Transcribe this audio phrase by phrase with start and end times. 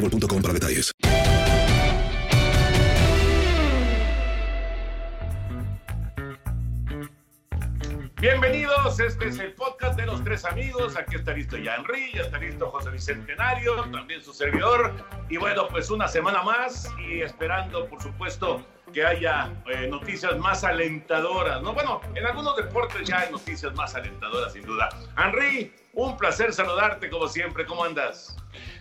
[0.00, 0.92] boostmobile.com para detalles.
[8.18, 10.96] Bienvenidos, este es el podcast de los tres amigos.
[10.96, 14.92] Aquí está listo ya Henry, ya está listo José Bicentenario, también su servidor.
[15.28, 20.64] Y bueno, pues una semana más y esperando, por supuesto, que haya eh, noticias más
[20.64, 21.62] alentadoras.
[21.62, 24.88] No, bueno, en algunos deportes ya hay noticias más alentadoras, sin duda.
[25.22, 27.66] Henry, un placer saludarte como siempre.
[27.66, 28.36] ¿Cómo andas?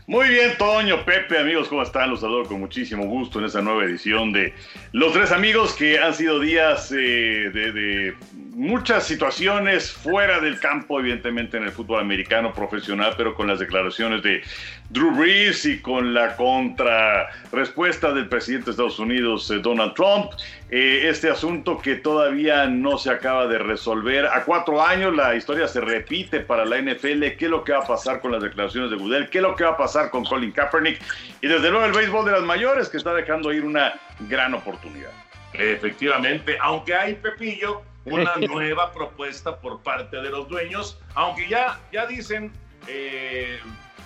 [0.07, 2.11] Muy bien, Toño, Pepe, amigos, ¿cómo están?
[2.11, 4.53] Los saludo con muchísimo gusto en esta nueva edición de
[4.91, 8.13] Los Tres Amigos, que han sido días eh, de,
[8.51, 14.21] muchas situaciones fuera del campo, evidentemente en el fútbol americano profesional, pero con las declaraciones
[14.21, 14.43] de
[14.91, 20.31] Drew Brees y con la contrarrespuesta del presidente de Estados Unidos, eh, Donald Trump.
[20.69, 24.25] Eh, este asunto que todavía no se acaba de resolver.
[24.27, 27.35] A cuatro años la historia se repite para la NFL.
[27.37, 29.29] ¿Qué es lo que va a pasar con las declaraciones de Goodell?
[29.29, 31.01] ¿Qué es lo que va a pasar con Colin Kaepernick?
[31.41, 35.11] Y desde luego el béisbol de las mayores que está dejando ir una gran oportunidad.
[35.53, 42.05] Efectivamente, aunque hay Pepillo, una nueva propuesta por parte de los dueños, aunque ya, ya
[42.05, 42.51] dicen,
[42.87, 43.59] eh,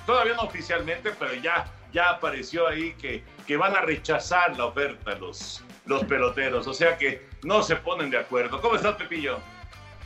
[0.05, 5.15] todavía no oficialmente, pero ya, ya apareció ahí que, que van a rechazar la oferta
[5.15, 8.61] los, los peloteros, o sea que no se ponen de acuerdo.
[8.61, 9.39] ¿Cómo estás, Pepillo?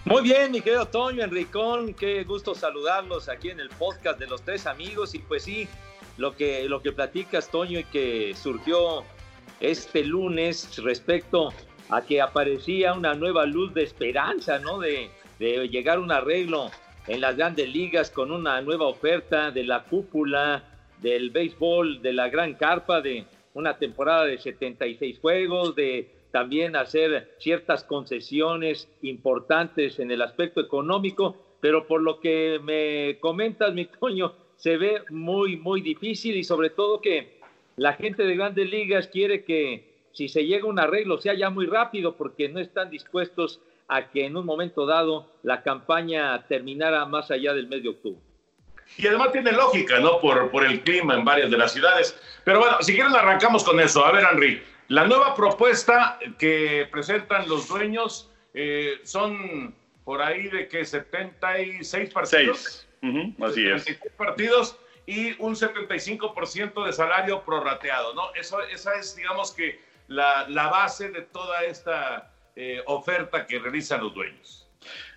[0.05, 4.41] Muy bien, mi querido Toño, Enricón, qué gusto saludarlos aquí en el podcast de los
[4.41, 5.65] tres amigos y pues sí,
[6.17, 9.05] lo que, lo que platicas, Toño, y que surgió
[9.61, 11.53] este lunes respecto
[11.89, 14.77] a que aparecía una nueva luz de esperanza, ¿no?
[14.77, 15.09] De,
[15.39, 16.69] de llegar a un arreglo
[17.07, 20.65] en las grandes ligas con una nueva oferta de la cúpula
[21.01, 27.35] del béisbol, de la gran carpa, de una temporada de 76 juegos, de también hacer
[27.37, 34.33] ciertas concesiones importantes en el aspecto económico, pero por lo que me comentas, mi Toño,
[34.57, 37.39] se ve muy, muy difícil y sobre todo que
[37.75, 41.51] la gente de grandes ligas quiere que si se llega a un arreglo sea ya
[41.51, 47.05] muy rápido porque no están dispuestos a que en un momento dado la campaña terminara
[47.05, 48.19] más allá del mes de octubre.
[48.97, 50.19] Y además tiene lógica, ¿no?
[50.19, 52.19] Por, por el clima en varias de las ciudades.
[52.43, 54.03] Pero bueno, si quieren arrancamos con eso.
[54.03, 60.67] A ver, Henry, la nueva propuesta que presentan los dueños eh, son por ahí de
[60.67, 62.59] que 76 partidos.
[62.59, 62.87] Seis.
[63.01, 64.11] Uh -huh, así 76 es.
[64.13, 68.33] partidos y un 75% de salario prorrateado, ¿no?
[68.35, 74.01] Eso, esa es, digamos que, la, la base de toda esta eh, oferta que realizan
[74.01, 74.62] los dueños.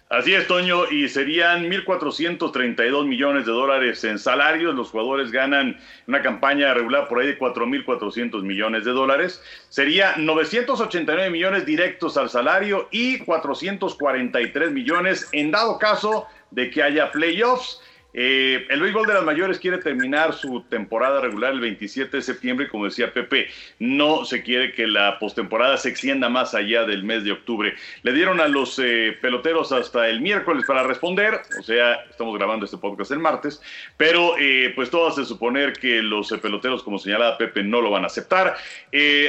[0.08, 4.72] Así es, Toño, y serían 1.432 millones de dólares en salarios.
[4.76, 9.42] Los jugadores ganan una campaña regular por ahí de 4.400 millones de dólares.
[9.68, 17.10] Sería 989 millones directos al salario y 443 millones en dado caso de que haya
[17.10, 17.82] playoffs.
[18.18, 22.64] Eh, el béisbol de las mayores quiere terminar su temporada regular el 27 de septiembre
[22.64, 23.48] y como decía Pepe,
[23.78, 27.74] no se quiere que la postemporada se extienda más allá del mes de octubre.
[28.02, 32.64] Le dieron a los eh, peloteros hasta el miércoles para responder, o sea, estamos grabando
[32.64, 33.60] este podcast el martes,
[33.98, 38.04] pero eh, pues todo hace suponer que los peloteros, como señalaba Pepe, no lo van
[38.04, 38.56] a aceptar.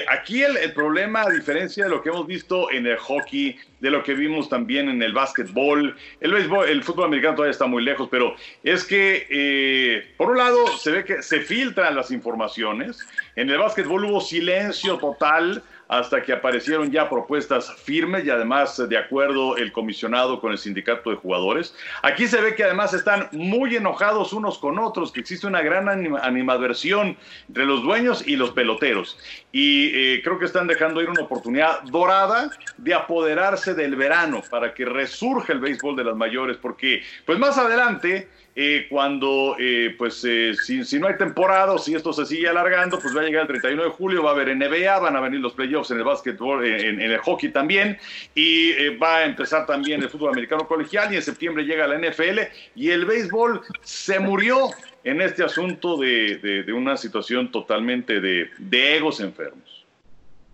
[0.08, 3.92] aquí el, el problema, a diferencia de lo que hemos visto en el hockey, de
[3.92, 5.96] lo que vimos también en el básquetbol.
[6.20, 10.68] El el fútbol americano todavía está muy lejos, pero es que, eh, por un lado,
[10.78, 13.00] se ve que se filtran las informaciones.
[13.36, 18.98] En el básquetbol hubo silencio total hasta que aparecieron ya propuestas firmes y además de
[18.98, 21.76] acuerdo el comisionado con el sindicato de jugadores.
[22.02, 25.88] Aquí se ve que además están muy enojados unos con otros, que existe una gran
[25.88, 27.18] animadversión
[27.48, 29.18] entre los dueños y los peloteros.
[29.52, 34.74] Y eh, creo que están dejando ir una oportunidad dorada de apoderarse del verano para
[34.74, 40.26] que resurja el béisbol de las mayores, porque pues más adelante eh, cuando, eh, pues,
[40.28, 43.50] eh, si, no hay temporada si esto se sigue alargando, pues va a llegar el
[43.50, 46.66] 31 de julio, va a haber NBA, van a venir los playoffs en el básquetbol,
[46.66, 48.00] en, el hockey también,
[48.34, 52.40] y va a empezar también el fútbol americano colegial, y en septiembre llega la NFL,
[52.74, 54.72] y el béisbol se murió
[55.04, 59.86] en este asunto de, una situación totalmente de, egos enfermos.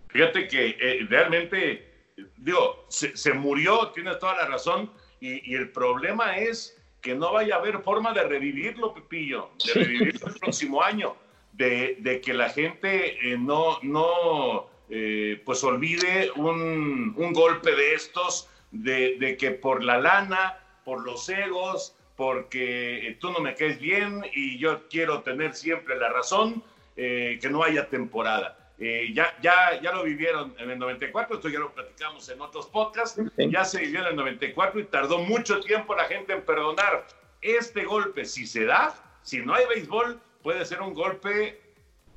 [0.10, 1.88] Fíjate que realmente,
[2.36, 4.92] digo, se, murió, tienes toda la razón,
[5.22, 10.28] y el problema es que no vaya a haber forma de revivirlo, Pepillo, de revivirlo
[10.30, 11.16] el próximo año,
[11.52, 19.36] de, que la gente eh, no, no eh, pues olvide un, golpe de estos, de,
[19.38, 24.88] que por la lana, por los egos, porque tú no me caes bien y yo
[24.88, 26.64] quiero tener siempre la razón,
[26.96, 28.63] eh, que no haya temporada.
[28.80, 32.68] Eh, ya, ya, ya lo vivieron en el 94, esto ya lo platicamos en otros
[32.68, 37.06] podcasts, ya se vivió en el 94 y tardó mucho tiempo la gente en perdonar.
[37.42, 41.62] Este golpe, si se da, si no hay béisbol, puede ser un golpe,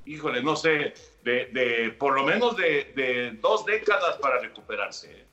[0.07, 0.95] híjole, no sé,
[1.25, 5.27] de, por lo menos de, dos décadas para recuperarse.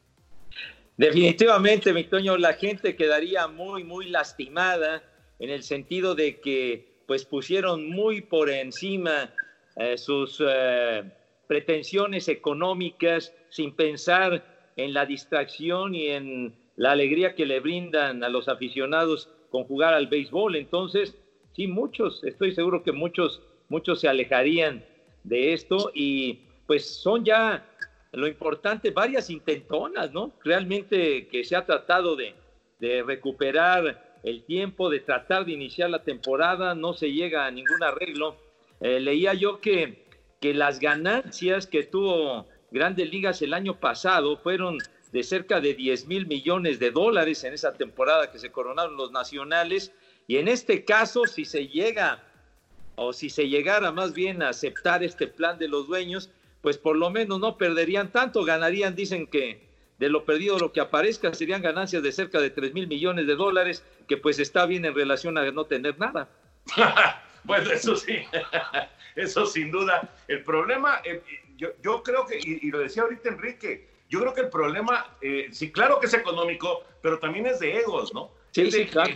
[0.98, 5.02] Definitivamente, mi la gente quedaría muy, muy lastimada
[5.40, 9.34] en el sentido de que pues pusieron muy por encima
[9.76, 11.04] eh, sus eh,
[11.48, 14.44] pretensiones económicas sin pensar
[14.76, 19.94] en la distracción y en la alegría que le brindan a los aficionados con jugar
[19.94, 20.56] al béisbol.
[20.56, 21.16] Entonces,
[21.56, 24.84] sí, muchos, estoy seguro que muchos, muchos se alejarían
[25.24, 27.66] de esto y pues son ya
[28.12, 30.34] lo importante, varias intentonas, ¿no?
[30.44, 32.36] Realmente que se ha tratado de,
[32.80, 37.84] de recuperar el tiempo, de tratar de iniciar la temporada, no se llega a ningún
[37.84, 38.38] arreglo.
[38.84, 40.04] Eh, leía yo que
[40.44, 44.78] que las ganancias que tuvo Grandes Ligas el año pasado fueron
[45.14, 49.14] de cerca de 10 mil millones de dólares en esa temporada que se coronaron los
[49.14, 49.94] nacionales.
[50.28, 52.26] Y en este caso, si se llega,
[52.96, 56.30] o si se llegara más bien a aceptar este plan de los dueños,
[56.60, 59.66] pues por lo menos no perderían tanto, ganarían, dicen que
[59.98, 63.36] de lo perdido lo que aparezca serían ganancias de cerca de 3 mil millones de
[63.38, 66.28] dólares, que pues está bien en relación a no tener nada.
[67.44, 68.20] bueno, eso sí.
[69.16, 70.10] eso sin duda.
[70.28, 71.22] El problema, eh,
[71.58, 75.72] yo, creo que, y, lo decía ahorita Enrique, yo creo que el problema, eh, sí,
[75.72, 78.32] claro que es económico, pero también es de egos, ¿no?
[78.52, 79.14] Sí, sí, claro.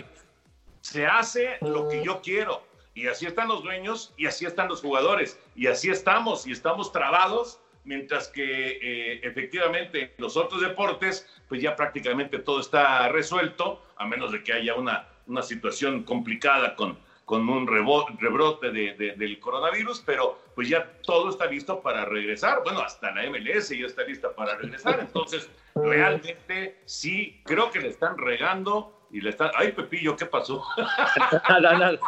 [0.81, 2.65] Se hace lo que yo quiero.
[2.94, 5.39] Y así están los dueños y así están los jugadores.
[5.56, 11.62] Y así estamos y estamos trabados, mientras que eh, efectivamente en los otros deportes, pues
[11.62, 16.97] ya prácticamente todo está resuelto, a menos de que haya una, una situación complicada con,
[17.27, 22.63] con un rebrote de, del coronavirus, pero pues ya todo está listo para regresar.
[22.63, 25.01] Bueno, hasta la MLS ya está lista para regresar.
[25.01, 29.51] Entonces, realmente sí, creo que le están regando y le están...
[29.56, 30.63] Ay, Pepillo, ¿qué pasó?
[31.49, 31.99] nada, nada.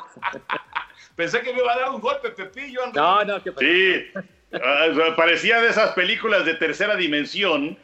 [1.18, 2.88] Pensé que me iba a dar un golpe, Pepillo.
[2.94, 3.66] No, no, ¿qué pasó?
[3.66, 4.06] Sí.
[4.54, 7.78] Ah, parecía de esas películas de tercera dimensión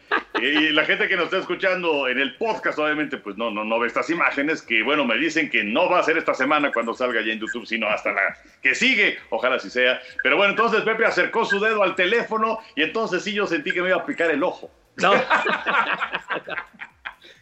[0.45, 3.79] y la gente que nos está escuchando en el podcast obviamente pues no, no, no
[3.79, 6.93] ve estas imágenes que bueno me dicen que no va a ser esta semana cuando
[6.93, 10.01] salga ya en YouTube sino hasta la que sigue, ojalá así sea.
[10.23, 13.81] Pero bueno entonces Pepe acercó su dedo al teléfono y entonces sí yo sentí que
[13.81, 14.71] me iba a picar el ojo.
[14.97, 15.13] No.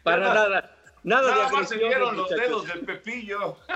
[0.04, 3.58] Para nada nada, nada más se vieron los dedos del Pepillo.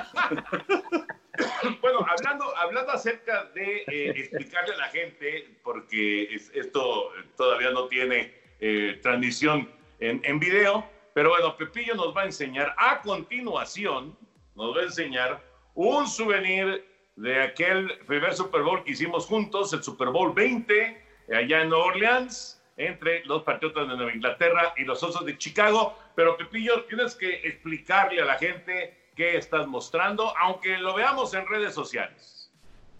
[1.82, 8.34] Bueno, hablando, hablando acerca de eh, explicarle a la gente, porque esto todavía no tiene
[8.60, 14.16] eh, transmisión en, video, pero bueno, Pepillo nos va a enseñar a continuación,
[14.56, 16.86] nos va a enseñar un souvenir
[17.16, 21.02] de aquel primer Super Bowl que hicimos juntos, el Super Bowl 20,
[21.34, 25.98] allá en Nueva Orleans, entre los Patriotas de Nueva Inglaterra y los Osos de Chicago.
[26.16, 31.48] Pero Pepillo, tienes que explicarle a la gente qué estás mostrando, aunque lo veamos en
[31.48, 32.52] redes sociales.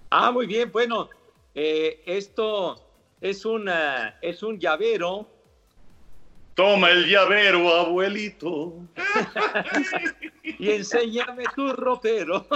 [0.10, 1.10] Ah, muy bien, bueno,
[1.54, 2.76] eh, esto
[3.22, 5.30] es, una, es un llavero.
[6.58, 8.74] Toma el llavero, abuelito.
[10.44, 12.48] y enséñame tu ropero.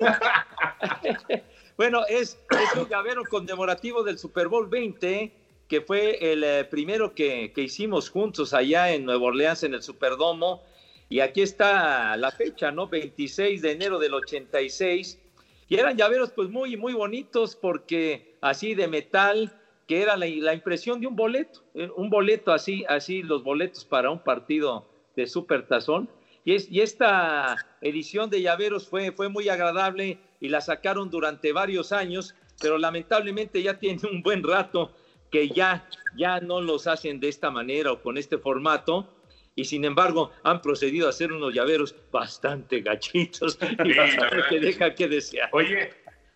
[1.76, 5.30] bueno, es, es, un llavero conmemorativo del Super Bowl 20,
[5.68, 9.82] que fue el eh, primero que, que, hicimos juntos allá en Nueva Orleans, en el
[9.82, 10.62] Superdomo.
[11.10, 12.88] Y aquí está la fecha, ¿no?
[12.88, 15.20] 26 de enero del 86.
[15.68, 19.52] Y eran llaveros pues muy, muy bonitos porque así de metal,
[19.86, 23.84] que era la, la, impresión de un boleto, eh, un boleto así, así los boletos
[23.84, 24.86] para un partido
[25.16, 26.08] de Super Tazón.
[26.44, 31.52] Y, es, y esta edición de llaveros fue, fue muy agradable y la sacaron durante
[31.52, 34.92] varios años, pero lamentablemente ya tiene un buen rato
[35.30, 35.84] que ya,
[36.16, 39.08] ya no los hacen de esta manera o con este formato.
[39.56, 44.60] Y sin embargo, han procedido a hacer unos llaveros bastante gachitos y Sí, bastante que
[44.60, 45.48] deja que desear.
[45.52, 45.90] Oye,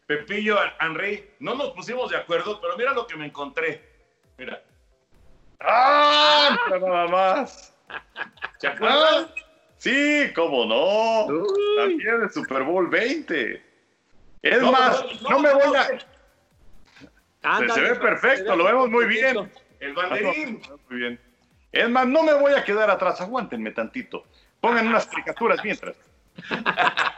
[0.08, 3.86] Pepillo, Henry, no nos pusimos de acuerdo, pero mira lo que me encontré.
[4.38, 4.62] Mira,
[5.60, 6.56] ¡Ah!
[6.70, 7.76] Nada más.
[8.56, 9.28] ¿se acuerdan?
[9.76, 11.26] Sí, cómo no.
[11.76, 13.62] También el Super Bowl 20.
[14.40, 15.84] Es No, más, no, no, no, me voy a.
[15.84, 15.98] Se,
[17.42, 19.52] Ándale, se ve perfecto, lo vemos muy bien.
[19.80, 20.62] El banderín.
[20.88, 21.20] Muy bien.
[21.70, 24.24] Es más, no me voy a quedar atrás, aguántenme tantito.
[24.62, 25.96] Pongan unas caricaturas mientras.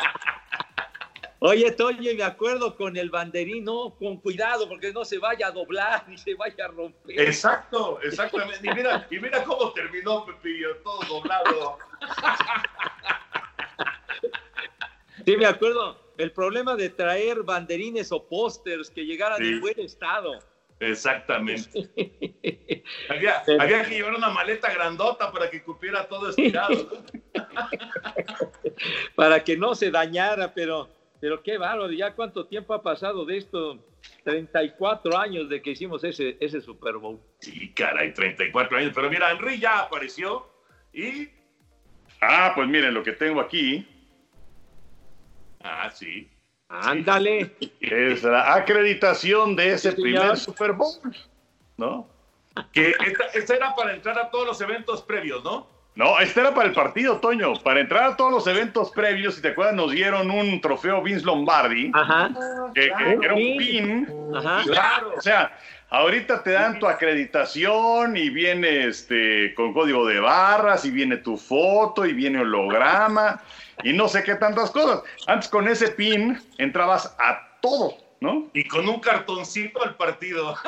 [1.43, 5.47] Oye, Toño, y me acuerdo con el banderín, no, con cuidado, porque no se vaya
[5.47, 7.19] a doblar ni se vaya a romper.
[7.19, 8.61] Exacto, exactamente.
[8.63, 11.79] Y mira, y mira cómo terminó Pepillo, todo doblado.
[15.25, 15.99] Sí, me acuerdo.
[16.19, 19.45] El problema de traer banderines o pósters que llegaran Sí.
[19.49, 20.39] en buen estado.
[20.79, 21.89] Exactamente.
[23.09, 27.05] Había, había que llevar una maleta grandota para que cupiera todo estirado.
[29.15, 30.89] para que no se dañara, pero,
[31.21, 33.79] pero qué bárbaro, ya cuánto tiempo ha pasado de esto,
[34.25, 37.21] 34 años de que hicimos ese, ese Super Bowl.
[37.41, 38.93] Sí, caray, 34 años.
[38.95, 40.49] Pero mira, Henry ya apareció
[40.93, 41.29] y.
[42.21, 43.87] Ah, pues miren lo que tengo aquí.
[45.63, 46.29] Ah, sí.
[46.69, 47.57] Ándale.
[47.81, 50.95] Es la acreditación de ese Sí, primer Super Bowl.
[51.77, 52.09] ¿No?
[52.73, 55.67] Que esta, esta era para entrar a todos los eventos previos, ¿no?
[55.95, 57.55] No, este era para el partido, Toño.
[57.63, 61.27] Para entrar a todos los eventos previos, si te acuerdas, nos dieron un trofeo Vince
[61.27, 61.91] Lombardi.
[61.93, 62.31] Ajá.
[62.75, 64.09] que, que era un pin.
[64.35, 64.63] Ajá.
[64.65, 65.13] Claro.
[65.17, 65.53] O sea,
[65.91, 71.37] ahorita te dan tu acreditación y viene este con código de barras y viene tu
[71.37, 73.41] foto y viene holograma
[73.83, 75.03] y no sé qué tantas cosas.
[75.27, 78.51] Antes con ese pin entrabas a todo, ¿no?
[78.55, 80.57] Y con un cartoncito al partido.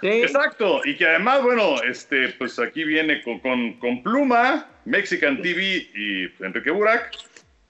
[0.00, 0.08] Sí.
[0.08, 5.62] Exacto, y que además, bueno, este, pues aquí viene con, con- con Pluma, Mexican TV
[5.94, 7.10] y Enrique Burak.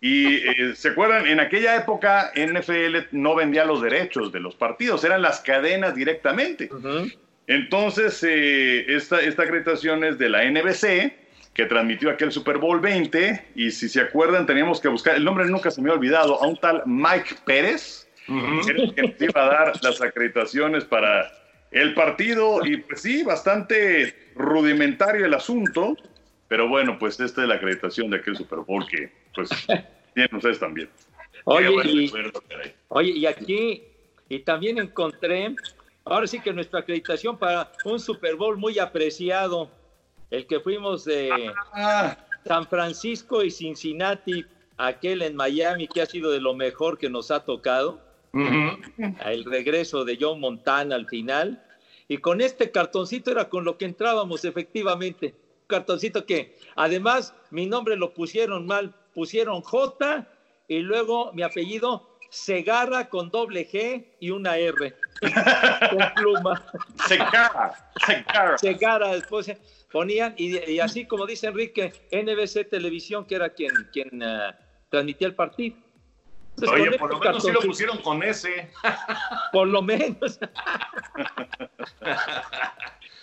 [0.00, 5.04] Y eh, se acuerdan, en aquella época NFL no vendía los derechos de los partidos,
[5.04, 6.68] eran las cadenas directamente.
[7.46, 11.12] Entonces, eh, esta, esta acreditación es de la NBC,
[11.52, 15.44] que transmitió aquel Super Bowl 20, y si se acuerdan, teníamos que buscar, el nombre
[15.46, 19.49] nunca se me ha olvidado, a un tal Mike Pérez, el que nos iba a
[19.49, 21.31] dar las acreditaciones para
[21.71, 25.97] el partido, y pues sí, bastante rudimentario el asunto,
[26.49, 29.50] pero bueno, pues esta es la acreditación de aquel Super Bowl que, pues,
[30.14, 30.88] tienen ustedes también.
[31.47, 32.11] Y,
[32.88, 33.83] oye, y aquí,
[34.28, 35.54] y también encontré,
[36.04, 39.71] ahora sí que nuestra acreditación para un Super Bowl muy apreciado,
[40.31, 42.16] el que fuimos de Ah,
[42.47, 44.45] San Francisco y Cincinnati,
[44.76, 48.00] aquel en Miami que ha sido de lo mejor que nos ha tocado.
[49.24, 51.64] El regreso de John Montana al final.
[52.08, 55.34] Y con este cartoncito era con lo que entrábamos efectivamente.
[55.62, 60.26] Un cartoncito que además mi nombre lo pusieron mal, pusieron J
[60.68, 64.92] y luego mi apellido Segarra con doble G y una R.
[65.90, 66.66] con pluma.
[67.06, 68.58] se caga, se caga.
[68.58, 69.52] Segarra después
[69.92, 74.50] ponían, y, y así como dice Enrique, NBC Televisión, que era quien, quien eh,
[74.90, 75.76] transmitía el partido.
[76.56, 78.70] Entonces, Oye, por lo menos sí lo pusieron con ese.
[79.52, 80.38] Por lo menos.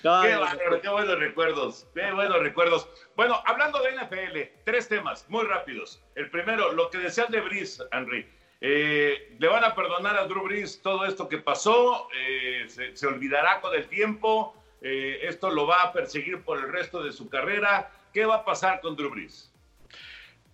[0.03, 2.89] No, Qué no, qué buenos recuerdos, qué buenos recuerdos.
[3.15, 6.01] Bueno, hablando de NFL, tres temas muy rápidos.
[6.15, 8.27] El primero, lo que decías de Brice, Henry.
[8.61, 13.05] Eh, le van a perdonar a Drew Brees todo esto que pasó, eh, se, se
[13.05, 17.29] olvidará con el tiempo, eh, esto lo va a perseguir por el resto de su
[17.29, 17.91] carrera.
[18.13, 19.50] ¿Qué va a pasar con Drew Brees?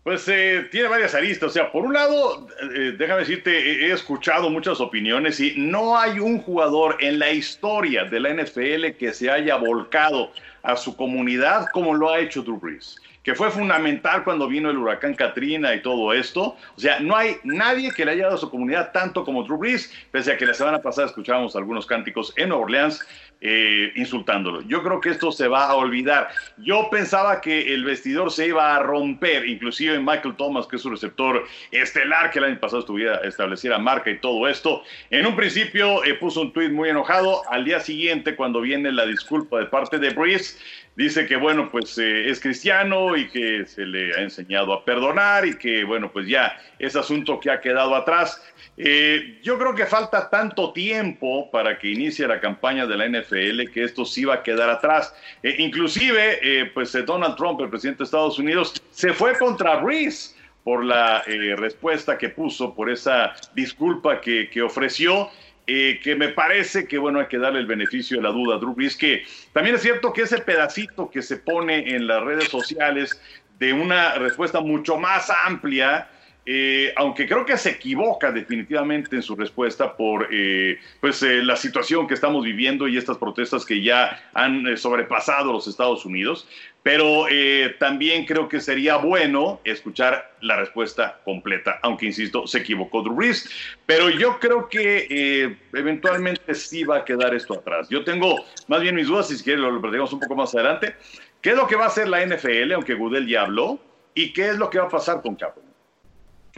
[0.08, 1.50] Pues eh, tiene varias aristas.
[1.50, 6.18] O sea, por un lado, eh, déjame decirte, he escuchado muchas opiniones y no hay
[6.22, 10.32] un jugador en la historia de la NFL que se haya volcado
[10.64, 12.96] a su comunidad como lo ha hecho Drew Brees.
[13.28, 16.56] Que fue fundamental cuando vino el huracán Katrina y todo esto.
[16.78, 19.58] O sea, no hay nadie que le haya dado a su comunidad tanto como Drew
[19.58, 23.06] Brees, pese a que la semana pasada escuchábamos algunos cánticos en Orleans
[23.42, 24.62] eh, insultándolo.
[24.62, 26.30] Yo creo que esto se va a olvidar.
[26.58, 30.90] Yo pensaba que el vestidor se iba a romper, inclusive Michael Thomas, que es su
[30.90, 34.84] receptor estelar, que el año pasado estuviera estableciera marca y todo esto.
[35.12, 37.42] En un principio eh, puso un tuit muy enojado.
[37.52, 40.58] Al día siguiente, cuando viene la disculpa de parte de Breeze,
[40.98, 45.46] dice que bueno, pues eh, es cristiano y que se le ha enseñado a perdonar
[45.46, 48.44] y que bueno, pues ya es asunto que ha quedado atrás.
[48.78, 53.72] Eh, yo creo que falta tanto tiempo para que inicie la campaña de la NFL
[53.72, 55.14] que esto sí va a quedar atrás.
[55.44, 60.84] Eh, inclusive, pues Donald Trump, el presidente de Estados Unidos, se fue contra Breeze por
[60.84, 61.22] la
[61.58, 65.30] respuesta que puso, por esa disculpa que, que ofreció.
[65.70, 68.74] Eh, que me parece que bueno hay que darle el beneficio de la duda Drew
[68.74, 73.22] Brees, que también es cierto que ese pedacito que se pone en las redes sociales
[73.60, 76.10] de una respuesta mucho más amplia,
[76.50, 82.08] eh, aunque creo que se equivoca definitivamente en su respuesta por eh, pues, la situación
[82.08, 86.48] que estamos viviendo y estas protestas que ya han sobrepasado los Estados Unidos,
[86.88, 93.02] pero eh, también creo que sería bueno escuchar la respuesta completa, aunque insisto, se equivocó
[93.02, 93.50] Drew Brees.
[93.86, 97.90] Pero yo creo que eh, eventualmente sí va a quedar esto atrás.
[97.90, 98.38] Yo tengo
[98.70, 100.96] más bien mis dudas, si quieren lo platicamos un poco más adelante.
[101.42, 103.80] ¿Qué es lo que va a hacer la NFL, aunque Goodell ya habló?
[104.14, 105.67] ¿Y qué es lo que va a pasar con Capo?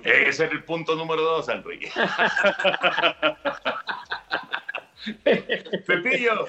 [0.03, 1.91] Ese es el punto número dos, Enrique.
[5.85, 6.47] Pepillo.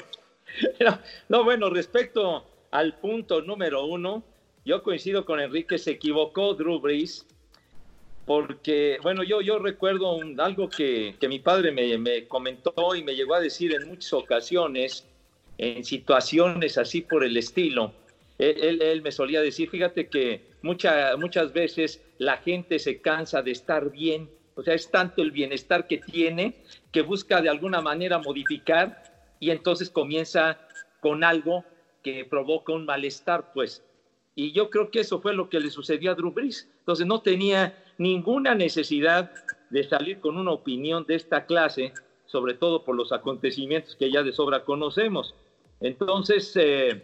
[1.28, 4.22] no, bueno, respecto al punto número uno,
[4.64, 7.26] yo coincido con Enrique, se equivocó Drew Brees,
[8.26, 13.16] porque, bueno, yo, yo recuerdo algo que, que, mi padre me, me, comentó y me
[13.16, 15.06] llegó a decir en muchas ocasiones,
[15.58, 17.92] en situaciones así por el estilo.
[18.38, 23.50] Él, él, me solía decir, fíjate que mucha, muchas veces la gente se cansa de
[23.50, 26.62] estar bien, o sea, es tanto el bienestar que tiene
[26.92, 29.02] que busca de alguna manera modificar
[29.40, 30.58] y entonces comienza
[31.00, 31.64] con algo
[32.02, 33.82] que provoca un malestar, pues.
[34.34, 36.68] Y yo creo que eso fue lo que le sucedió a Drew Brees.
[36.80, 39.32] Entonces no tenía ninguna necesidad
[39.70, 41.94] de salir con una opinión de esta clase,
[42.26, 45.34] sobre todo por los acontecimientos que ya de sobra conocemos.
[45.80, 47.02] Entonces, eh,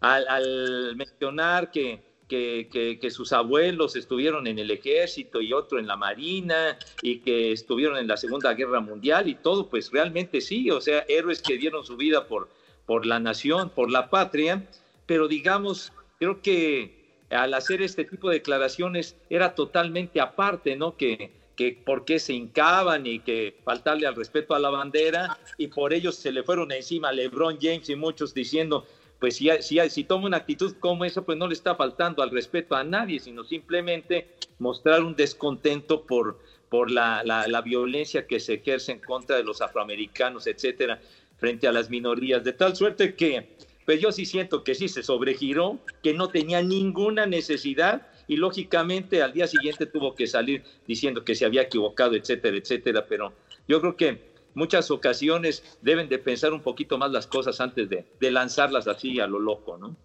[0.00, 6.78] al, mencionar que, que, sus abuelos estuvieron en el ejército y otro en la marina
[7.02, 11.04] y que estuvieron en la Segunda Guerra Mundial y todo, pues realmente sí, o sea,
[11.08, 12.48] héroes que dieron su vida por,
[12.86, 14.68] por la nación, por la patria,
[15.06, 16.98] pero digamos, creo que
[17.30, 20.96] al hacer este tipo de declaraciones era totalmente aparte, ¿no?
[20.96, 25.66] Que, que por qué se hincaban y que faltarle al respeto a la bandera y
[25.66, 28.86] por ellos se le fueron encima LeBron James y muchos diciendo,
[29.18, 32.30] pues si, si, si toma una actitud como esa, pues no le está faltando al
[32.30, 34.28] respeto a nadie, sino simplemente
[34.58, 39.44] mostrar un descontento por, por la, la, la violencia que se ejerce en contra de
[39.44, 41.00] los afroamericanos, etcétera
[41.38, 45.02] frente a las minorías, de tal suerte que, pues yo sí siento que sí se
[45.02, 51.24] sobregiró, que no tenía ninguna necesidad y lógicamente al día siguiente tuvo que salir diciendo
[51.24, 53.32] que se había equivocado, etcétera, etcétera, pero
[53.66, 54.27] yo creo que
[54.58, 59.20] muchas ocasiones deben de pensar un poquito más las cosas antes de, de lanzarlas así
[59.20, 59.96] a lo loco, ¿no?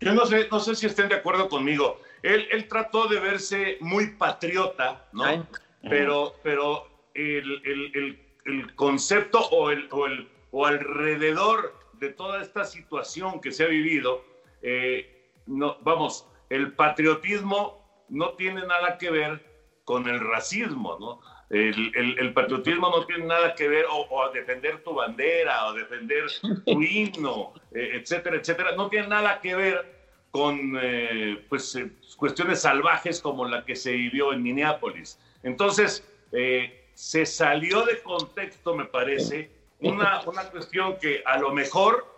[0.00, 2.00] Yo no sé, no sé si estén de acuerdo conmigo.
[2.22, 5.46] Él, él trató de verse muy patriota, ¿no?
[5.82, 10.06] Pero, pero el, el, el, el concepto o el, o
[10.50, 14.24] o alrededor de toda esta situación que se ha vivido,
[14.62, 19.44] eh, no, vamos, el patriotismo no tiene nada que ver
[19.84, 21.20] con el racismo, ¿no?
[21.50, 26.24] El, patriotismo no tiene nada que ver o, defender tu bandera o defender
[26.66, 28.76] tu himno, eh, etcétera, etcétera.
[28.76, 29.98] No tiene nada que ver
[30.30, 31.78] con eh, pues,
[32.16, 35.18] cuestiones salvajes como la que se vivió en Minneapolis.
[35.42, 36.06] Entonces,
[36.94, 42.17] se salió de contexto, me parece, una, una cuestión que a lo mejor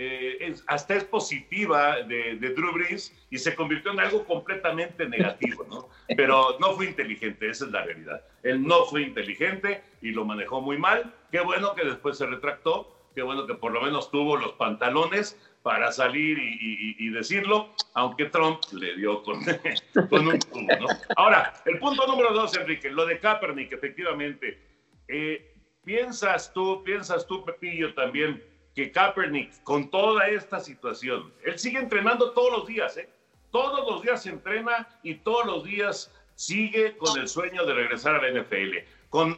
[0.00, 5.66] eh, hasta es positiva de, de, Drew Brees y se convirtió en algo completamente negativo,
[5.68, 5.88] ¿no?
[6.16, 8.22] Pero no fue inteligente, esa es la realidad.
[8.44, 11.12] Él no fue inteligente y lo manejó muy mal.
[11.32, 15.36] Qué bueno que después se retractó, qué bueno que por lo menos tuvo los pantalones
[15.64, 19.40] para salir y, y, decirlo, aunque Trump le dio con,
[20.10, 20.86] con un tubo, ¿no?
[21.16, 24.62] Ahora, el punto número dos, Enrique, lo de Kaepernick, efectivamente.
[25.08, 28.40] Eh, ¿Piensas tú, piensas tú, Pepillo, también
[28.78, 33.08] que Kaepernick, con toda esta situación, él sigue entrenando todos los días, ¿eh?
[33.50, 38.14] Todos los días se entrena y todos los días sigue con el sueño de regresar
[38.14, 38.76] a la NFL.
[39.10, 39.36] Con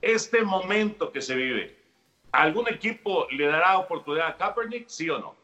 [0.00, 1.76] este momento que se vive,
[2.32, 5.36] ¿algún equipo le dará oportunidad a Kaepernick, sí o no?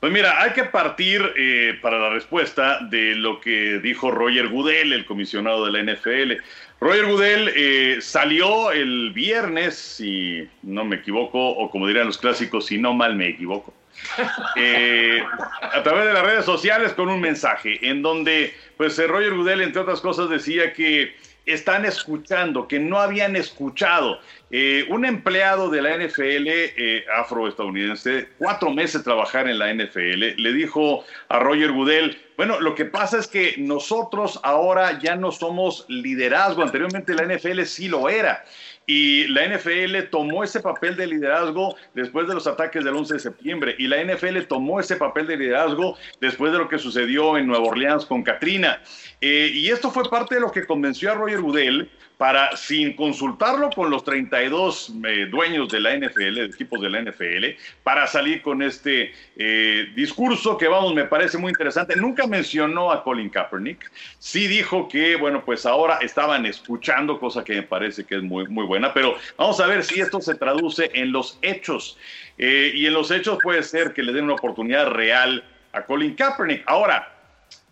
[0.00, 4.92] Pues mira, hay que partir eh, para la respuesta de lo que dijo Roger Goodell,
[4.92, 6.42] el comisionado de la NFL.
[6.80, 12.66] Roger Goodell eh, salió el viernes, si no me equivoco, o como dirían los clásicos,
[12.66, 13.72] si no mal me equivoco,
[14.56, 15.22] eh,
[15.62, 19.82] a través de las redes sociales con un mensaje en donde, pues, Roger Goodell, entre
[19.82, 21.14] otras cosas, decía que
[21.46, 24.18] están escuchando, que no habían escuchado.
[24.50, 30.52] Eh, un empleado de la NFL eh, afroestadounidense, cuatro meses trabajar en la NFL, le
[30.52, 35.84] dijo a Roger Goodell, bueno, lo que pasa es que nosotros ahora ya no somos
[35.88, 38.44] liderazgo, anteriormente la NFL sí lo era.
[38.86, 43.20] Y la NFL tomó ese papel de liderazgo después de los ataques del 11 de
[43.20, 43.74] septiembre.
[43.78, 47.64] Y la NFL tomó ese papel de liderazgo después de lo que sucedió en Nueva
[47.64, 48.82] Orleans con Katrina.
[49.20, 53.70] Eh, y esto fue parte de lo que convenció a Roger Goodell para, sin consultarlo
[53.70, 57.44] con los 32 eh, dueños de la NFL, de equipos de la NFL,
[57.82, 61.96] para salir con este eh, discurso que, vamos, me parece muy interesante.
[61.96, 63.90] Nunca mencionó a Colin Kaepernick.
[64.18, 68.46] Sí dijo que, bueno, pues ahora estaban escuchando, cosa que me parece que es muy,
[68.46, 71.98] muy buena, pero vamos a ver si esto se traduce en los hechos.
[72.38, 76.14] Eh, y en los hechos puede ser que le den una oportunidad real a Colin
[76.14, 76.62] Kaepernick.
[76.66, 77.10] Ahora,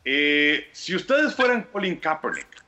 [0.05, 2.62] si ustedes fueran Colin Kaepernick,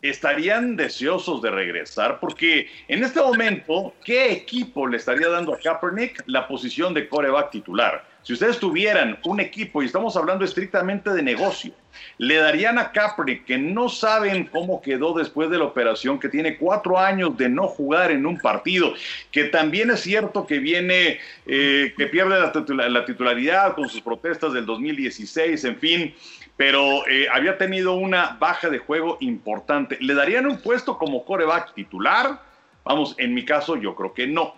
[0.00, 6.22] estarían deseosos de regresar porque en este momento, ¿qué equipo le estaría dando a Kaepernick
[6.26, 8.06] la posición de coreback titular?
[8.22, 11.72] Si ustedes tuvieran un equipo, y estamos hablando estrictamente de negocio,
[12.18, 16.58] le darían a Kaepernick, que no saben cómo quedó después de la operación, que tiene
[16.58, 18.92] cuatro años de no jugar en un partido,
[19.32, 24.66] que también es cierto que viene, eh, que pierde la, titularidad con sus protestas del
[24.66, 26.14] 2016, en fin,
[26.58, 29.96] pero eh, había tenido una baja de juego importante.
[30.00, 32.42] ¿Le darían un puesto como coreback titular?
[32.84, 34.56] Vamos, en mi caso yo creo que no.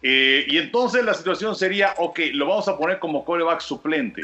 [0.00, 4.22] Eh, y entonces la situación sería, ok, lo vamos a poner como coreback suplente,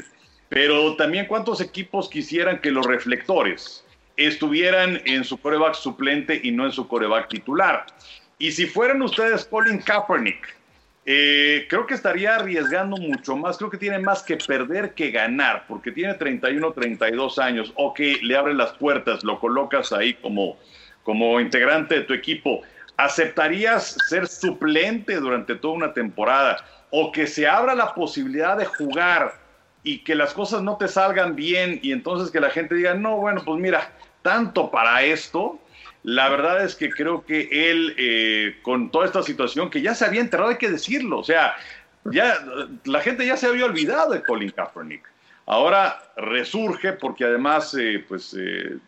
[0.48, 3.84] pero también cuántos equipos quisieran que los reflectores
[4.16, 7.86] estuvieran en su coreback suplente y no en su coreback titular.
[8.38, 10.55] Y si fueran ustedes Colin Kaepernick,
[11.08, 13.56] eh, creo que estaría arriesgando mucho más.
[13.56, 17.72] Creo que tiene más que perder que ganar, porque tiene 31, 32 años.
[17.76, 20.58] Ok, le abres las puertas, lo colocas ahí como,
[21.04, 22.62] como integrante de tu equipo.
[22.96, 26.64] ¿Aceptarías ser suplente durante toda una temporada?
[26.90, 29.34] O que se abra la posibilidad de jugar
[29.84, 33.18] y que las cosas no te salgan bien y entonces que la gente diga, no,
[33.18, 33.92] bueno, pues mira,
[34.22, 35.60] tanto para esto,
[36.06, 40.04] la verdad es que creo que él, eh, con toda esta situación, que ya se
[40.04, 41.56] había enterrado, hay que decirlo, o sea,
[42.04, 42.38] ya
[42.84, 45.02] la gente ya se había olvidado de Colin Kaepernick.
[45.46, 48.78] Ahora resurge porque además, eh, pues, eh,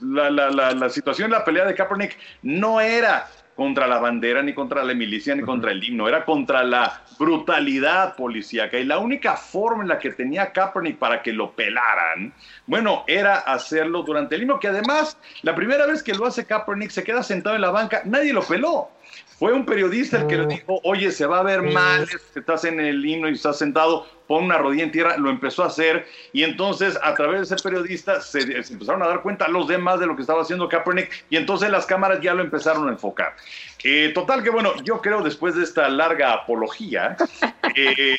[0.00, 4.52] la, la, la, situación en la pelea de Kaepernick no era contra la bandera, ni
[4.52, 8.78] contra la milicia, ni contra el himno, era contra la brutalidad policíaca.
[8.78, 12.32] Y la única forma en la que tenía Kaepernick para que lo pelaran,
[12.66, 16.90] bueno, era hacerlo durante el himno, que además, la primera vez que lo hace Kaepernick,
[16.90, 18.90] se queda sentado en la banca, nadie lo peló.
[19.38, 22.78] Fue un periodista el que le dijo, oye, se va a ver mal, estás en
[22.78, 26.44] el himno y estás sentado, pon una rodilla en tierra, lo empezó a hacer y
[26.44, 30.14] entonces a través de ese periodista se, empezaron a dar cuenta los demás de lo
[30.14, 33.34] que estaba haciendo Kaepernick y entonces las cámaras ya lo empezaron a enfocar.
[33.82, 37.16] Eh, total que bueno, yo creo después de esta larga apología,
[37.76, 38.18] eh,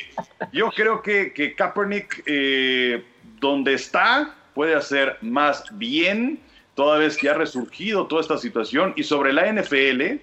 [0.52, 3.04] yo creo que, que Kaepernick eh,
[3.40, 6.40] donde está puede hacer más bien
[6.74, 10.20] toda vez que ha resurgido toda esta situación y sobre la NFL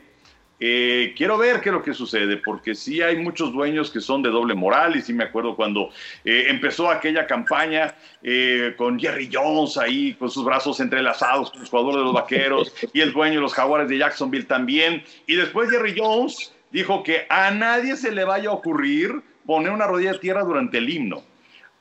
[0.65, 4.23] eh, quiero ver qué es lo que sucede, porque sí hay muchos dueños que son
[4.23, 5.89] de doble moral, y sí me acuerdo cuando
[6.23, 11.69] eh, empezó aquella campaña eh, con Jerry Jones ahí, con sus brazos entrelazados con los
[11.69, 15.03] jugadores de los vaqueros, y el dueño de los jaguares de Jacksonville también.
[15.27, 19.85] Y después Jerry Jones dijo que a nadie se le vaya a ocurrir poner una
[19.85, 21.25] rodilla de tierra durante el himno.